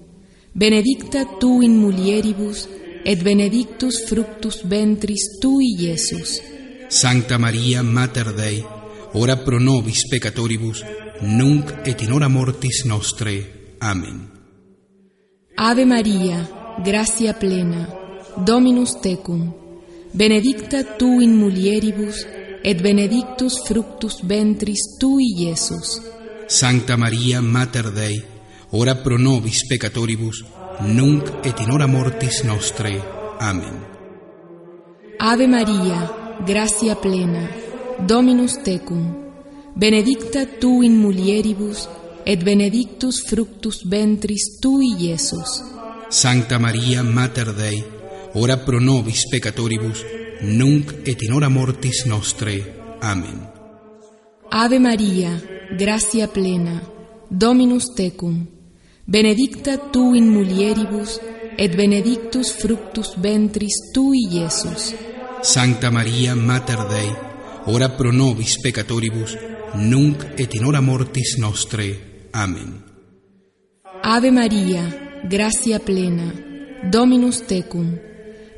benedicta 0.52 1.24
tu 1.38 1.62
in 1.62 1.78
mulieribus, 1.78 2.68
et 3.04 3.22
benedictus 3.22 4.04
fructus 4.08 4.62
ventris 4.68 5.38
tui, 5.40 5.76
Iesus. 5.78 6.42
Sancta 6.88 7.38
Maria 7.38 7.82
Mater 7.82 8.34
Dei, 8.34 8.64
ora 9.12 9.36
pro 9.36 9.58
nobis 9.58 10.08
peccatoribus, 10.08 10.84
nunc 11.20 11.70
et 11.84 12.02
in 12.02 12.12
hora 12.12 12.28
mortis 12.28 12.84
nostre. 12.84 13.74
Amen. 13.78 14.30
Ave 15.56 15.84
Maria, 15.84 16.48
gracia 16.84 17.32
plena, 17.32 17.88
Dominus 18.44 19.00
tecum, 19.00 19.65
benedicta 20.16 20.96
tu 20.96 21.20
in 21.20 21.36
mulieribus, 21.36 22.26
et 22.62 22.80
benedictus 22.80 23.60
fructus 23.66 24.22
ventris 24.22 24.96
tui, 24.98 25.24
Iesus. 25.36 26.00
Sancta 26.48 26.96
Maria 26.96 27.40
Mater 27.40 27.92
Dei, 27.92 28.22
ora 28.70 28.94
pro 28.96 29.18
nobis 29.18 29.66
peccatoribus, 29.66 30.44
nunc 30.80 31.44
et 31.44 31.60
in 31.60 31.70
hora 31.70 31.86
mortis 31.86 32.42
nostre. 32.42 33.02
Amen. 33.38 33.84
Ave 35.18 35.46
Maria, 35.46 36.10
gracia 36.44 36.96
plena, 36.96 37.48
Dominus 37.98 38.62
tecum, 38.62 39.14
benedicta 39.74 40.46
tu 40.46 40.82
in 40.82 40.96
mulieribus, 40.98 41.88
et 42.24 42.42
benedictus 42.42 43.22
fructus 43.22 43.84
ventris 43.84 44.58
tui, 44.60 44.96
Iesus. 44.98 45.62
Sancta 46.08 46.58
Maria 46.58 47.02
Mater 47.02 47.52
Dei, 47.52 47.95
ora 48.36 48.56
pro 48.58 48.78
nobis 48.80 49.26
peccatoribus, 49.30 50.04
nunc 50.42 50.92
et 51.04 51.22
in 51.22 51.32
hora 51.32 51.48
mortis 51.48 52.04
nostre. 52.04 52.54
Amen. 53.00 53.48
Ave 54.50 54.78
Maria, 54.78 55.40
gracia 55.76 56.28
plena, 56.28 56.82
Dominus 57.28 57.94
tecum, 57.94 58.46
benedicta 59.04 59.78
tu 59.90 60.14
in 60.14 60.28
mulieribus, 60.28 61.20
et 61.56 61.74
benedictus 61.74 62.52
fructus 62.52 63.16
ventris 63.16 63.90
tui, 63.92 64.28
Iesus. 64.30 64.94
Sancta 65.42 65.90
Maria 65.90 66.34
Mater 66.34 66.86
Dei, 66.86 67.10
ora 67.66 67.88
pro 67.88 68.12
nobis 68.12 68.60
peccatoribus, 68.60 69.36
nunc 69.74 70.26
et 70.36 70.54
in 70.54 70.64
hora 70.64 70.80
mortis 70.80 71.36
nostre. 71.38 72.28
Amen. 72.32 72.84
Ave 74.02 74.30
Maria, 74.30 74.84
gracia 75.24 75.78
plena, 75.78 76.32
Dominus 76.90 77.40
tecum, 77.46 77.98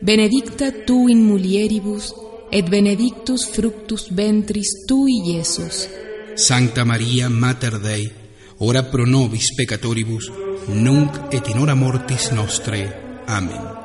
benedicta 0.00 0.70
tu 0.84 1.08
in 1.08 1.24
mulieribus, 1.24 2.14
et 2.50 2.68
benedictus 2.68 3.46
fructus 3.50 4.08
ventris 4.10 4.84
tui, 4.86 5.20
Iesus. 5.24 5.88
Sancta 6.34 6.84
Maria 6.84 7.28
Mater 7.28 7.78
Dei, 7.78 8.10
ora 8.58 8.82
pro 8.82 9.04
nobis 9.04 9.54
peccatoribus, 9.54 10.30
nunc 10.68 11.32
et 11.32 11.48
in 11.48 11.58
hora 11.58 11.74
mortis 11.74 12.30
nostre. 12.30 13.22
Amen. 13.26 13.76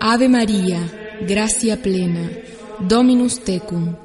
Ave 0.00 0.28
Maria, 0.28 0.80
gracia 1.26 1.76
plena, 1.76 2.28
Dominus 2.80 3.42
tecum, 3.42 3.96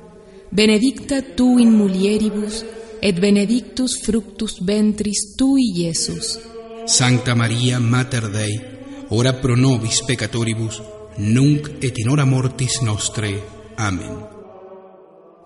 benedicta 0.50 1.22
tu 1.22 1.58
in 1.58 1.74
mulieribus, 1.74 2.63
et 3.02 3.19
benedictus 3.19 4.00
fructus 4.00 4.63
ventris 4.63 5.36
tui, 5.36 5.74
Iesus. 5.76 6.39
Sancta 6.86 7.36
Maria 7.36 7.80
Mater 7.80 8.30
Dei, 8.30 8.62
ora 9.10 9.34
pro 9.34 9.56
nobis 9.56 10.02
peccatoribus, 10.04 10.82
nunc 11.17 11.69
et 11.82 11.97
in 11.97 12.10
hora 12.10 12.26
mortis 12.26 12.82
nostre. 12.82 13.41
Amen. 13.78 14.28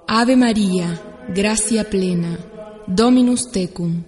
Ave 0.07 0.35
Maria, 0.35 1.01
gracia 1.33 1.83
plena, 1.83 2.37
Dominus 2.87 3.49
tecum, 3.51 4.03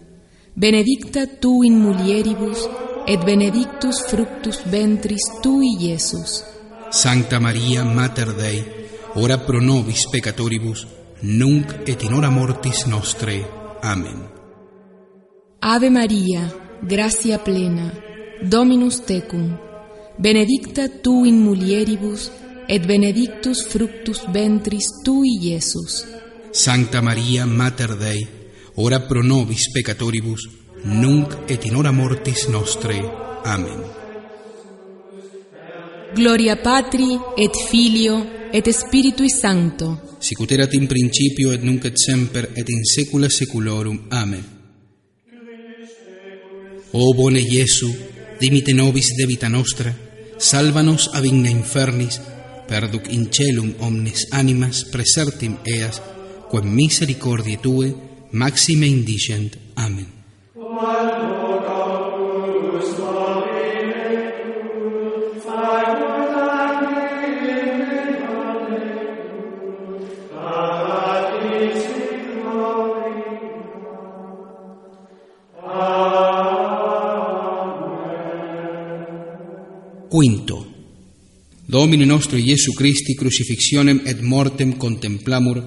benedicta 0.53 1.27
tu 1.39 1.63
in 1.63 1.79
mulieribus, 1.79 2.69
et 3.05 3.25
benedictus 3.25 4.05
fructus 4.07 4.61
ventris 4.65 5.23
tui, 5.41 5.75
Iesus. 5.79 6.43
Sancta 6.89 7.39
Maria 7.39 7.83
Mater 7.83 8.33
Dei, 8.33 8.63
ora 9.15 9.37
pro 9.37 9.59
nobis 9.59 10.07
peccatoribus, 10.07 10.87
nunc 11.21 11.87
et 11.87 12.03
in 12.03 12.13
hora 12.13 12.29
mortis 12.29 12.85
nostre. 12.85 13.45
Amen. 13.81 14.29
Ave 15.59 15.89
Maria, 15.89 16.53
gracia 16.81 17.39
plena, 17.39 17.91
Dominus 18.41 19.01
tecum, 19.03 19.57
benedicta 20.19 20.89
tu 21.01 21.23
in 21.25 21.41
mulieribus, 21.41 22.29
et 22.67 22.85
benedictus 22.85 23.65
fructus 23.65 24.21
ventris 24.31 25.01
tui, 25.03 25.39
Iesus. 25.41 26.05
Sancta 26.51 27.01
Maria 27.01 27.45
Mater 27.45 27.95
Dei, 27.95 28.27
ora 28.75 28.99
pro 28.99 29.23
nobis 29.23 29.71
peccatoribus, 29.71 30.47
nunc 30.83 31.49
et 31.49 31.65
in 31.65 31.75
hora 31.75 31.91
mortis 31.91 32.47
nostre. 32.47 33.01
Amen. 33.43 33.81
Gloria 36.13 36.57
Patri 36.57 37.17
et 37.35 37.55
Filio 37.69 38.49
et 38.51 38.69
Spiritui 38.69 39.29
Sancto. 39.29 40.17
Sicut 40.19 40.51
erat 40.51 40.73
in 40.73 40.85
principio 40.85 41.51
et 41.51 41.63
nunc 41.63 41.85
et 41.85 41.97
semper 41.97 42.51
et 42.53 42.69
in 42.69 42.83
saecula 42.83 43.29
saeculorum. 43.29 44.05
Amen. 44.09 44.43
O 46.91 47.13
bone 47.13 47.39
Iesu, 47.39 47.89
dimite 48.39 48.73
nobis 48.73 49.15
de 49.15 49.25
vita 49.25 49.47
nostra, 49.47 49.93
salvanos 50.39 51.09
ab 51.13 51.25
igna 51.25 51.49
infernis, 51.51 52.19
perduc 52.67 53.09
in 53.11 53.29
celum 53.31 53.75
omnes 53.79 54.27
animas 54.31 54.85
presertim 54.91 55.57
eas, 55.65 56.01
quem 56.49 56.65
misericordiae 56.75 57.61
Tue 57.61 57.93
maxime 58.31 58.87
indigent. 58.87 59.57
Amen. 59.75 60.18
Quinto. 80.09 80.65
Domine 81.65 82.03
nostro 82.03 82.35
Iesu 82.35 82.73
Christi 82.73 83.13
crucifixionem 83.13 84.01
et 84.05 84.21
mortem 84.21 84.75
contemplamur, 84.75 85.63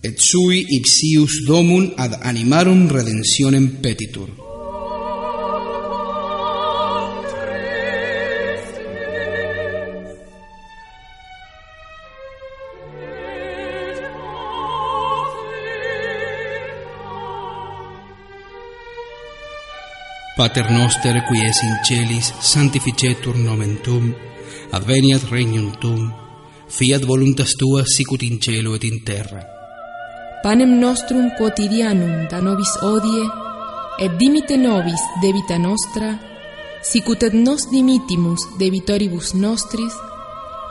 et 0.00 0.18
sui 0.18 0.64
ipsius 0.78 1.44
domum 1.46 1.92
ad 1.96 2.16
animarum 2.22 2.88
redentionem 2.88 3.68
petitur. 3.82 4.41
Pater 20.34 20.70
noster 20.70 21.24
qui 21.28 21.44
es 21.44 21.58
in 21.62 21.74
celis, 21.84 22.32
sanctificetur 22.40 23.36
nomen 23.36 23.76
tuum, 23.84 24.14
adveniat 24.72 25.28
regnum 25.28 25.74
tuum, 25.80 26.08
fiat 26.68 27.04
voluntas 27.04 27.52
tua 27.60 27.82
sicut 27.84 28.22
in 28.22 28.40
cielo 28.40 28.74
et 28.74 28.84
in 28.84 29.04
terra. 29.04 29.42
Panem 30.42 30.80
nostrum 30.80 31.28
quotidianum 31.36 32.28
da 32.30 32.40
nobis 32.40 32.72
odie, 32.80 33.26
et 34.00 34.16
dimite 34.18 34.56
nobis 34.56 35.02
debita 35.20 35.58
nostra, 35.58 36.16
sicut 36.82 37.22
et 37.22 37.34
nos 37.34 37.68
dimitimus 37.70 38.46
debitoribus 38.58 39.34
nostris, 39.34 39.92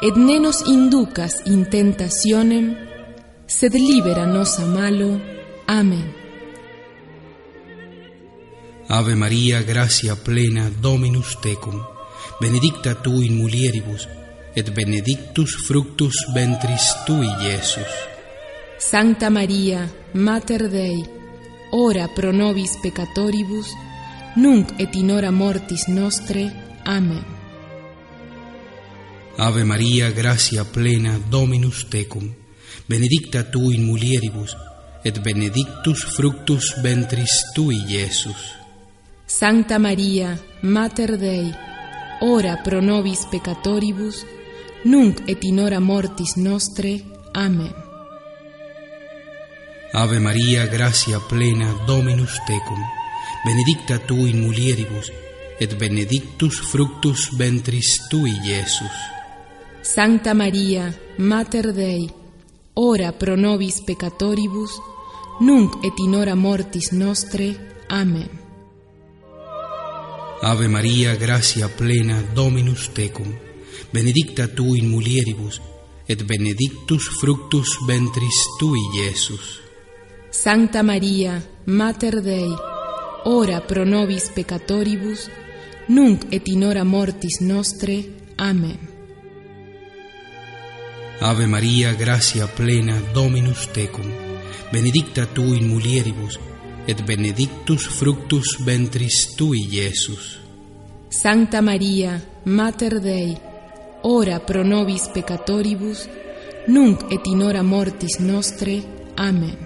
et 0.02 0.18
ne 0.18 0.40
nos 0.40 0.64
inducas 0.66 1.38
in 1.46 1.70
tentationem, 1.70 2.74
sed 3.46 3.78
libera 3.78 4.26
nos 4.26 4.58
a 4.58 4.66
malo. 4.66 5.20
Amen. 5.68 6.21
Ave 8.92 9.16
Maria, 9.16 9.64
gracia 9.64 10.18
plena, 10.18 10.70
Dominus 10.70 11.38
tecum, 11.40 11.82
benedicta 12.42 12.94
tu 13.02 13.22
in 13.22 13.38
mulieribus, 13.38 14.06
et 14.54 14.70
benedictus 14.74 15.56
fructus 15.66 16.26
ventris 16.36 16.98
tui, 17.06 17.30
Iesus. 17.40 17.88
Sancta 18.78 19.30
Maria, 19.30 19.90
Mater 20.12 20.68
Dei, 20.68 21.06
ora 21.72 22.10
pro 22.10 22.34
nobis 22.34 22.76
peccatoribus, 22.84 23.72
nunc 24.36 24.76
et 24.78 24.94
in 24.96 25.12
hora 25.12 25.32
mortis 25.32 25.88
nostre. 25.88 26.52
Amen. 26.84 27.24
Ave 29.38 29.64
María, 29.64 30.12
gracia 30.12 30.66
plena, 30.66 31.18
Dominus 31.30 31.88
tecum, 31.88 32.28
benedicta 32.90 33.50
tu 33.50 33.72
in 33.72 33.86
mulieribus, 33.86 34.58
et 35.02 35.18
benedictus 35.24 36.04
fructus 36.04 36.76
ventris 36.84 37.54
tui, 37.56 37.80
Iesus. 37.88 38.61
Sancta 39.40 39.80
Maria, 39.80 40.38
Mater 40.62 41.18
Dei, 41.18 41.52
ora 42.20 42.58
pro 42.58 42.82
nobis 42.82 43.26
peccatoribus, 43.32 44.26
nunc 44.84 45.24
et 45.26 45.44
in 45.44 45.60
hora 45.60 45.80
mortis 45.80 46.36
nostre. 46.36 47.02
Amen. 47.32 47.74
Ave 49.94 50.20
María, 50.20 50.68
gracia 50.68 51.20
plena, 51.30 51.72
Dominus 51.88 52.42
tecum, 52.46 52.84
benedicta 53.46 54.00
tu 54.06 54.26
in 54.26 54.42
mulieribus, 54.42 55.10
et 55.60 55.78
benedictus 55.78 56.60
fructus 56.60 57.32
ventris 57.38 58.08
tui, 58.10 58.36
Iesus. 58.44 58.98
Sancta 59.82 60.34
Maria, 60.34 60.94
Mater 61.18 61.72
Dei, 61.74 62.06
ora 62.74 63.14
pro 63.14 63.36
nobis 63.36 63.82
peccatoribus, 63.82 64.72
nunc 65.40 65.84
et 65.84 65.98
in 65.98 66.16
hora 66.16 66.36
mortis 66.36 66.92
nostre. 66.92 67.56
Amen. 67.88 68.41
Ave 70.44 70.68
María, 70.68 71.16
gracia 71.16 71.70
plena, 71.70 72.20
Dominus 72.34 72.90
tecum, 72.94 73.32
benedicta 73.94 74.48
tu 74.48 74.74
in 74.74 74.90
mulieribus, 74.90 75.62
et 76.08 76.26
benedictus 76.26 77.10
fructus 77.20 77.78
ventris 77.88 78.48
tui, 78.58 78.80
Iesus. 78.96 79.62
Sancta 80.32 80.82
Maria, 80.82 81.44
Mater 81.66 82.22
Dei, 82.22 82.56
ora 83.26 83.62
pro 83.62 83.86
nobis 83.86 84.32
peccatoribus, 84.34 85.30
nunc 85.90 86.26
et 86.32 86.48
in 86.48 86.64
hora 86.64 86.84
mortis 86.84 87.42
nostre. 87.42 88.04
Amen. 88.38 88.90
Ave 91.20 91.46
María, 91.46 91.94
gracia 91.94 92.48
plena, 92.48 93.00
Dominus 93.14 93.70
tecum, 93.72 94.10
benedicta 94.72 95.28
tu 95.28 95.54
in 95.54 95.70
mulieribus, 95.70 96.40
et 96.88 97.02
benedictus 97.06 97.88
fructus 97.88 98.58
ventris 98.66 99.36
tui, 99.36 99.68
Iesus. 99.70 100.40
Sancta 101.10 101.62
Maria, 101.62 102.22
Mater 102.46 103.00
Dei, 103.00 103.38
ora 104.04 104.40
pro 104.40 104.64
nobis 104.64 105.10
peccatoribus, 105.14 106.08
nunc 106.68 107.12
et 107.12 107.26
in 107.28 107.42
hora 107.42 107.62
mortis 107.62 108.20
nostre. 108.20 108.82
Amen. 109.16 109.58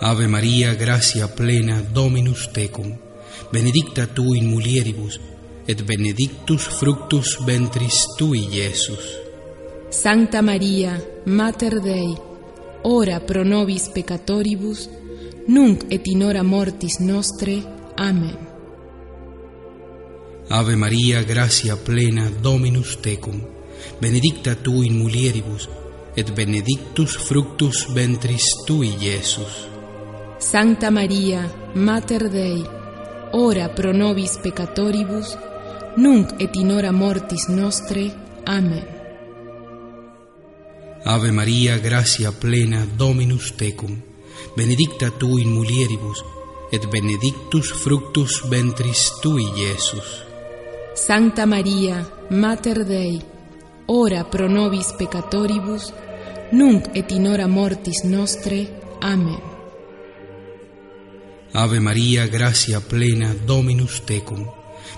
Ave 0.00 0.26
María, 0.26 0.74
gracia 0.74 1.26
plena, 1.26 1.80
Dominus 1.80 2.50
tecum, 2.52 2.96
benedicta 3.50 4.06
tu 4.06 4.34
in 4.34 4.46
mulieribus, 4.46 5.18
et 5.66 5.82
benedictus 5.82 6.68
fructus 6.78 7.38
ventris 7.44 8.06
tui, 8.16 8.46
Iesus. 8.52 9.18
Sancta 9.88 10.42
Maria, 10.42 11.00
Mater 11.24 11.80
Dei, 11.80 12.14
ora 12.82 13.20
pro 13.20 13.42
nobis 13.42 13.88
peccatoribus, 13.88 14.88
nunc 15.46 15.86
et 15.90 16.06
in 16.06 16.22
hora 16.22 16.42
mortis 16.42 16.98
nostre. 16.98 17.62
Amen. 17.96 18.36
Ave 20.48 20.76
María, 20.76 21.22
gracia 21.24 21.76
plena, 21.76 22.30
Dominus 22.30 23.00
tecum, 23.00 23.40
benedicta 24.00 24.54
tu 24.54 24.82
in 24.82 24.96
mulieribus, 24.98 25.68
et 26.14 26.30
benedictus 26.32 27.16
fructus 27.16 27.86
ventris 27.92 28.44
tui, 28.64 28.94
Iesus. 29.00 29.68
Sancta 30.38 30.90
Maria, 30.90 31.50
Mater 31.74 32.28
Dei, 32.30 32.62
ora 33.32 33.68
pro 33.68 33.92
nobis 33.92 34.38
peccatoribus, 34.38 35.36
nunc 35.96 36.34
et 36.38 36.54
in 36.54 36.70
hora 36.70 36.92
mortis 36.92 37.48
nostre. 37.48 38.12
Amen. 38.44 38.86
Ave 41.04 41.32
María, 41.32 41.78
gracia 41.78 42.30
plena, 42.32 42.86
Dominus 42.96 43.52
tecum, 43.56 44.02
benedicta 44.54 45.10
tu 45.10 45.38
in 45.38 45.50
mulieribus, 45.50 46.24
et 46.72 46.86
benedictus 46.90 47.72
fructus 47.72 48.42
ventris 48.50 49.12
tui, 49.22 49.44
Iesus. 49.56 50.22
Sancta 50.94 51.46
Maria, 51.46 52.08
Mater 52.30 52.84
Dei, 52.84 53.20
ora 53.86 54.24
pro 54.24 54.48
nobis 54.48 54.92
peccatoribus, 54.98 55.92
nunc 56.52 56.90
et 56.94 57.10
in 57.12 57.26
hora 57.26 57.46
mortis 57.46 58.02
nostre. 58.04 58.66
Amen. 59.00 59.40
Ave 61.52 61.80
María, 61.80 62.26
gracia 62.26 62.80
plena, 62.80 63.34
Dominus 63.46 64.02
tecum, 64.04 64.44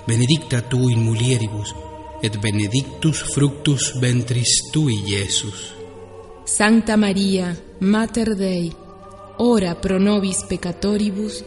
benedicta 0.07 0.63
tu 0.63 0.89
in 0.89 1.03
mulieribus, 1.03 1.75
et 2.23 2.37
benedictus 2.41 3.23
fructus 3.35 3.93
ventris 4.01 4.71
tui, 4.73 5.03
Iesus. 5.07 5.75
Sancta 6.45 6.97
Maria, 6.97 7.55
Mater 7.81 8.35
Dei, 8.35 8.73
ora 9.39 9.75
pro 9.75 9.99
nobis 9.99 10.45
peccatoribus, 10.49 11.45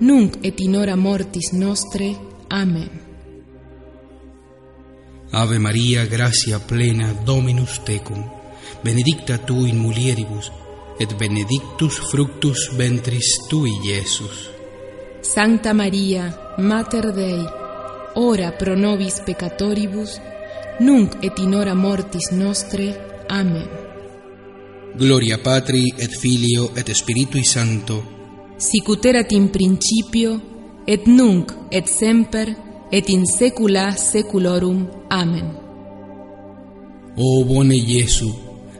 nunc 0.00 0.38
et 0.42 0.60
in 0.60 0.76
hora 0.76 0.96
mortis 0.96 1.52
nostre. 1.52 2.16
Amen. 2.48 2.90
Ave 5.32 5.58
Maria, 5.58 6.06
gratia 6.06 6.58
plena, 6.58 7.12
Dominus 7.24 7.80
tecum, 7.84 8.24
benedicta 8.82 9.38
tu 9.38 9.64
in 9.64 9.78
mulieribus, 9.78 10.50
et 10.98 11.14
benedictus 11.18 11.98
fructus 12.10 12.70
ventris 12.76 13.46
tui, 13.48 13.72
Iesus. 13.84 14.50
Sancta 15.20 15.74
Maria, 15.74 16.54
Mater 16.58 17.12
Dei, 17.12 17.44
ora 18.14 18.52
pro 18.52 18.76
nobis 18.76 19.20
peccatoribus, 19.20 20.20
nunc 20.80 21.18
et 21.22 21.38
in 21.38 21.54
hora 21.54 21.74
mortis 21.74 22.30
nostre. 22.30 23.24
Amen. 23.28 23.85
Gloria 24.98 25.38
Patri 25.42 25.92
et 25.98 26.08
Filio 26.08 26.70
et 26.74 26.94
Spiritui 26.94 27.44
Sancto, 27.44 28.02
Sic 28.56 28.88
ut 28.88 29.04
erat 29.04 29.32
in 29.32 29.50
principio, 29.52 30.40
et 30.86 31.04
nunc, 31.06 31.52
et 31.70 31.84
semper, 31.86 32.54
et 32.90 33.10
in 33.12 33.26
saecula 33.26 33.90
saeculorum. 33.92 34.86
Amen. 35.10 35.50
O 37.16 37.44
bone 37.44 37.76
Iesu, 37.76 38.30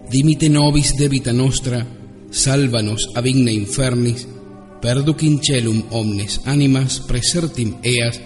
dimite 0.09 0.48
nobis 0.48 0.94
de 0.96 1.09
vita 1.09 1.33
nostra, 1.33 1.85
salvanos 2.31 3.11
a 3.14 3.20
vigna 3.20 3.52
infernis, 3.52 4.24
perduc 4.81 5.22
in 5.22 5.37
celum 5.42 5.83
omnes 5.90 6.40
animas 6.46 7.00
presertim 7.00 7.76
eas, 7.83 8.16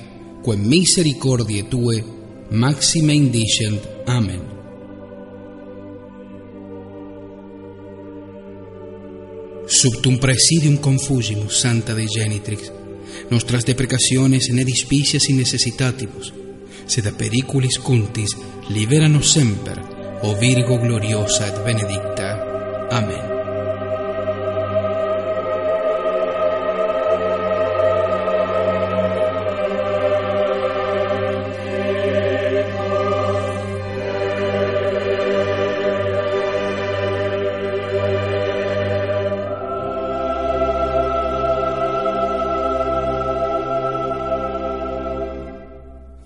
quem 0.44 0.62
misericordiae 0.70 1.66
tue, 1.66 2.04
maxime 2.50 3.14
indicent. 3.14 3.82
Amen. 4.06 4.59
Subtum 9.80 10.18
presidium 10.18 10.76
confugimus, 10.76 11.58
Santa 11.58 11.94
Dei 11.94 12.06
Genitrix, 12.06 12.70
nostras 13.30 13.64
deprecaciones 13.64 14.50
ne 14.50 14.62
dispicias 14.62 15.30
in 15.30 15.38
necessitatibus, 15.38 16.34
sed 16.84 17.08
a 17.08 17.16
periculis 17.16 17.80
cuntis 17.80 18.36
liberanos 18.68 19.32
semper, 19.32 19.80
o 20.20 20.36
Virgo 20.36 20.76
gloriosa 20.76 21.48
et 21.48 21.64
benedicta. 21.64 22.36
Amen. 22.92 23.29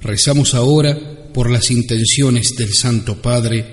Rezamos 0.05 0.53
ahora 0.53 0.99
por 1.33 1.51
las 1.51 1.71
intenciones 1.71 2.57
del 2.59 2.75
Santo 2.75 3.23
Padre 3.23 3.64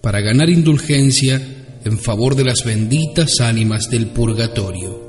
para 0.00 0.20
ganar 0.20 0.50
indulgencia 0.50 1.80
en 1.84 2.00
favor 2.00 2.34
de 2.34 2.42
las 2.42 2.64
benditas 2.64 3.38
ánimas 3.38 3.88
del 3.88 4.08
purgatorio. 4.08 5.06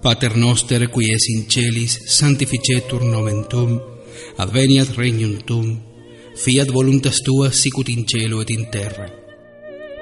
Pater 0.00 0.38
noster 0.38 0.88
qui 0.88 1.12
es 1.12 1.28
in 1.28 1.50
celis 1.50 2.00
sanctificetur 2.06 3.04
nomen 3.04 3.44
tuum 3.50 3.80
adveniat 4.38 4.96
regnum 4.96 5.36
tuum 5.44 5.82
fiat 6.34 6.70
voluntas 6.70 7.20
tua 7.20 7.52
sicut 7.52 7.90
in 7.90 8.06
cielo 8.06 8.40
et 8.40 8.50
in 8.50 8.70
terra 8.70 9.25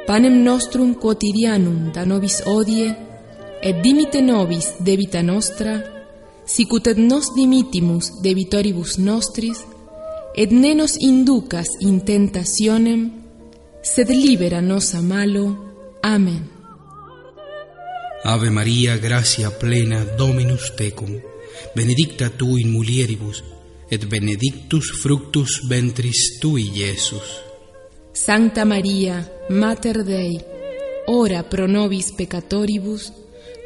Panem 0.06 0.42
nostrum 0.44 0.94
quotidianum 0.94 1.90
da 1.94 2.04
nobis 2.04 2.42
odie, 2.44 2.94
et 3.62 3.80
dimite 3.80 4.20
nobis 4.20 4.74
debita 4.80 5.22
nostra, 5.22 5.80
sicut 6.44 6.86
et 6.86 6.98
nos 6.98 7.30
dimitimus 7.34 8.10
debitoribus 8.22 8.98
nostris, 8.98 9.64
et 10.36 10.52
ne 10.52 10.74
nos 10.74 10.98
inducas 11.00 11.68
in 11.80 12.00
tentationem, 12.04 13.12
sed 13.82 14.10
libera 14.10 14.60
nos 14.60 14.94
a 14.94 15.00
malo. 15.00 15.46
Amén. 16.02 16.50
Ave 18.24 18.50
María, 18.50 18.98
gracia 18.98 19.50
plena, 19.58 20.04
Dominus 20.04 20.76
tecum, 20.76 21.20
benedicta 21.74 22.28
tu 22.28 22.58
in 22.58 22.72
mulieribus, 22.72 23.42
et 23.90 24.04
benedictus 24.08 24.92
fructus 25.02 25.62
ventris 25.68 26.38
tui, 26.40 26.70
Iesus. 26.74 27.40
Sancta 28.12 28.64
María, 28.64 29.33
Mater 29.48 30.04
Dei, 30.04 30.42
ora 31.06 31.42
pro 31.42 31.66
nobis 31.66 32.12
peccatoribus, 32.12 33.12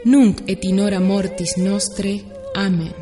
nunc 0.05 0.43
et 0.47 0.65
in 0.65 0.81
hora 0.81 0.99
mortis 0.99 1.57
nostre. 1.57 2.21
Amén. 2.55 2.95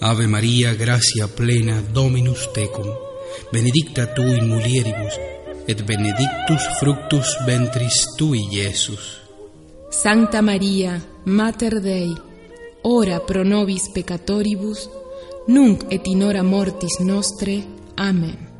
Ave 0.00 0.26
María, 0.26 0.74
gracia 0.74 1.26
plena, 1.26 1.80
Dominus 1.80 2.50
tecum, 2.52 2.92
benedicta 3.50 4.12
tu 4.12 4.20
in 4.22 4.46
mulieribus, 4.46 5.18
et 5.66 5.82
benedictus 5.86 6.68
fructus 6.78 7.38
ventris 7.46 8.04
tui, 8.18 8.46
Iesus. 8.50 9.22
Sancta 9.88 10.42
María, 10.42 11.00
Mater 11.24 11.80
Dei, 11.80 12.12
ora 12.82 13.20
pro 13.20 13.42
nobis 13.42 13.88
peccatoribus, 13.88 14.90
nunc 15.46 15.86
et 15.88 16.06
in 16.06 16.22
hora 16.24 16.42
mortis 16.42 17.00
nostre. 17.00 17.64
Amén. 17.96 18.51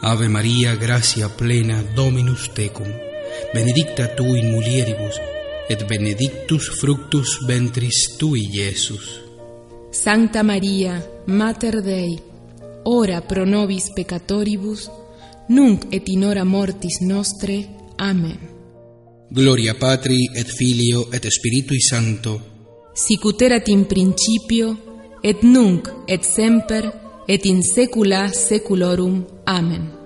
Ave 0.00 0.28
María, 0.28 0.76
gracia 0.76 1.28
plena, 1.28 1.82
Dominus 1.94 2.50
tecum, 2.54 2.86
benedicta 3.52 4.14
tu 4.14 4.36
in 4.36 4.52
mulieribus, 4.52 5.20
et 5.68 5.86
benedictus 5.86 6.70
fructus 6.80 7.40
ventris 7.46 8.16
tui, 8.16 8.48
Iesus. 8.52 9.20
Sancta 9.90 10.42
María, 10.42 11.04
Mater 11.26 11.82
Dei, 11.82 12.18
ora 12.84 13.20
pro 13.20 13.44
nobis 13.44 13.90
peccatoribus, 13.90 14.90
nunc 15.48 15.86
et 15.90 16.08
in 16.08 16.24
hora 16.24 16.44
mortis 16.44 17.00
nostre. 17.00 17.66
Amén. 17.96 18.38
Gloria 19.30 19.74
Patri 19.74 20.30
et 20.34 20.46
Filio 20.46 21.08
et 21.12 21.26
Spiritui 21.26 21.80
Sancto, 21.80 22.40
Sicut 22.94 23.42
erat 23.42 23.68
in 23.68 23.84
principio, 23.86 24.76
et 25.22 25.42
nunc 25.42 25.88
et 26.06 26.24
semper, 26.24 27.07
et 27.28 27.46
in 27.46 27.62
saecula 27.62 28.28
saeculorum. 28.32 29.24
Amen. 29.46 29.97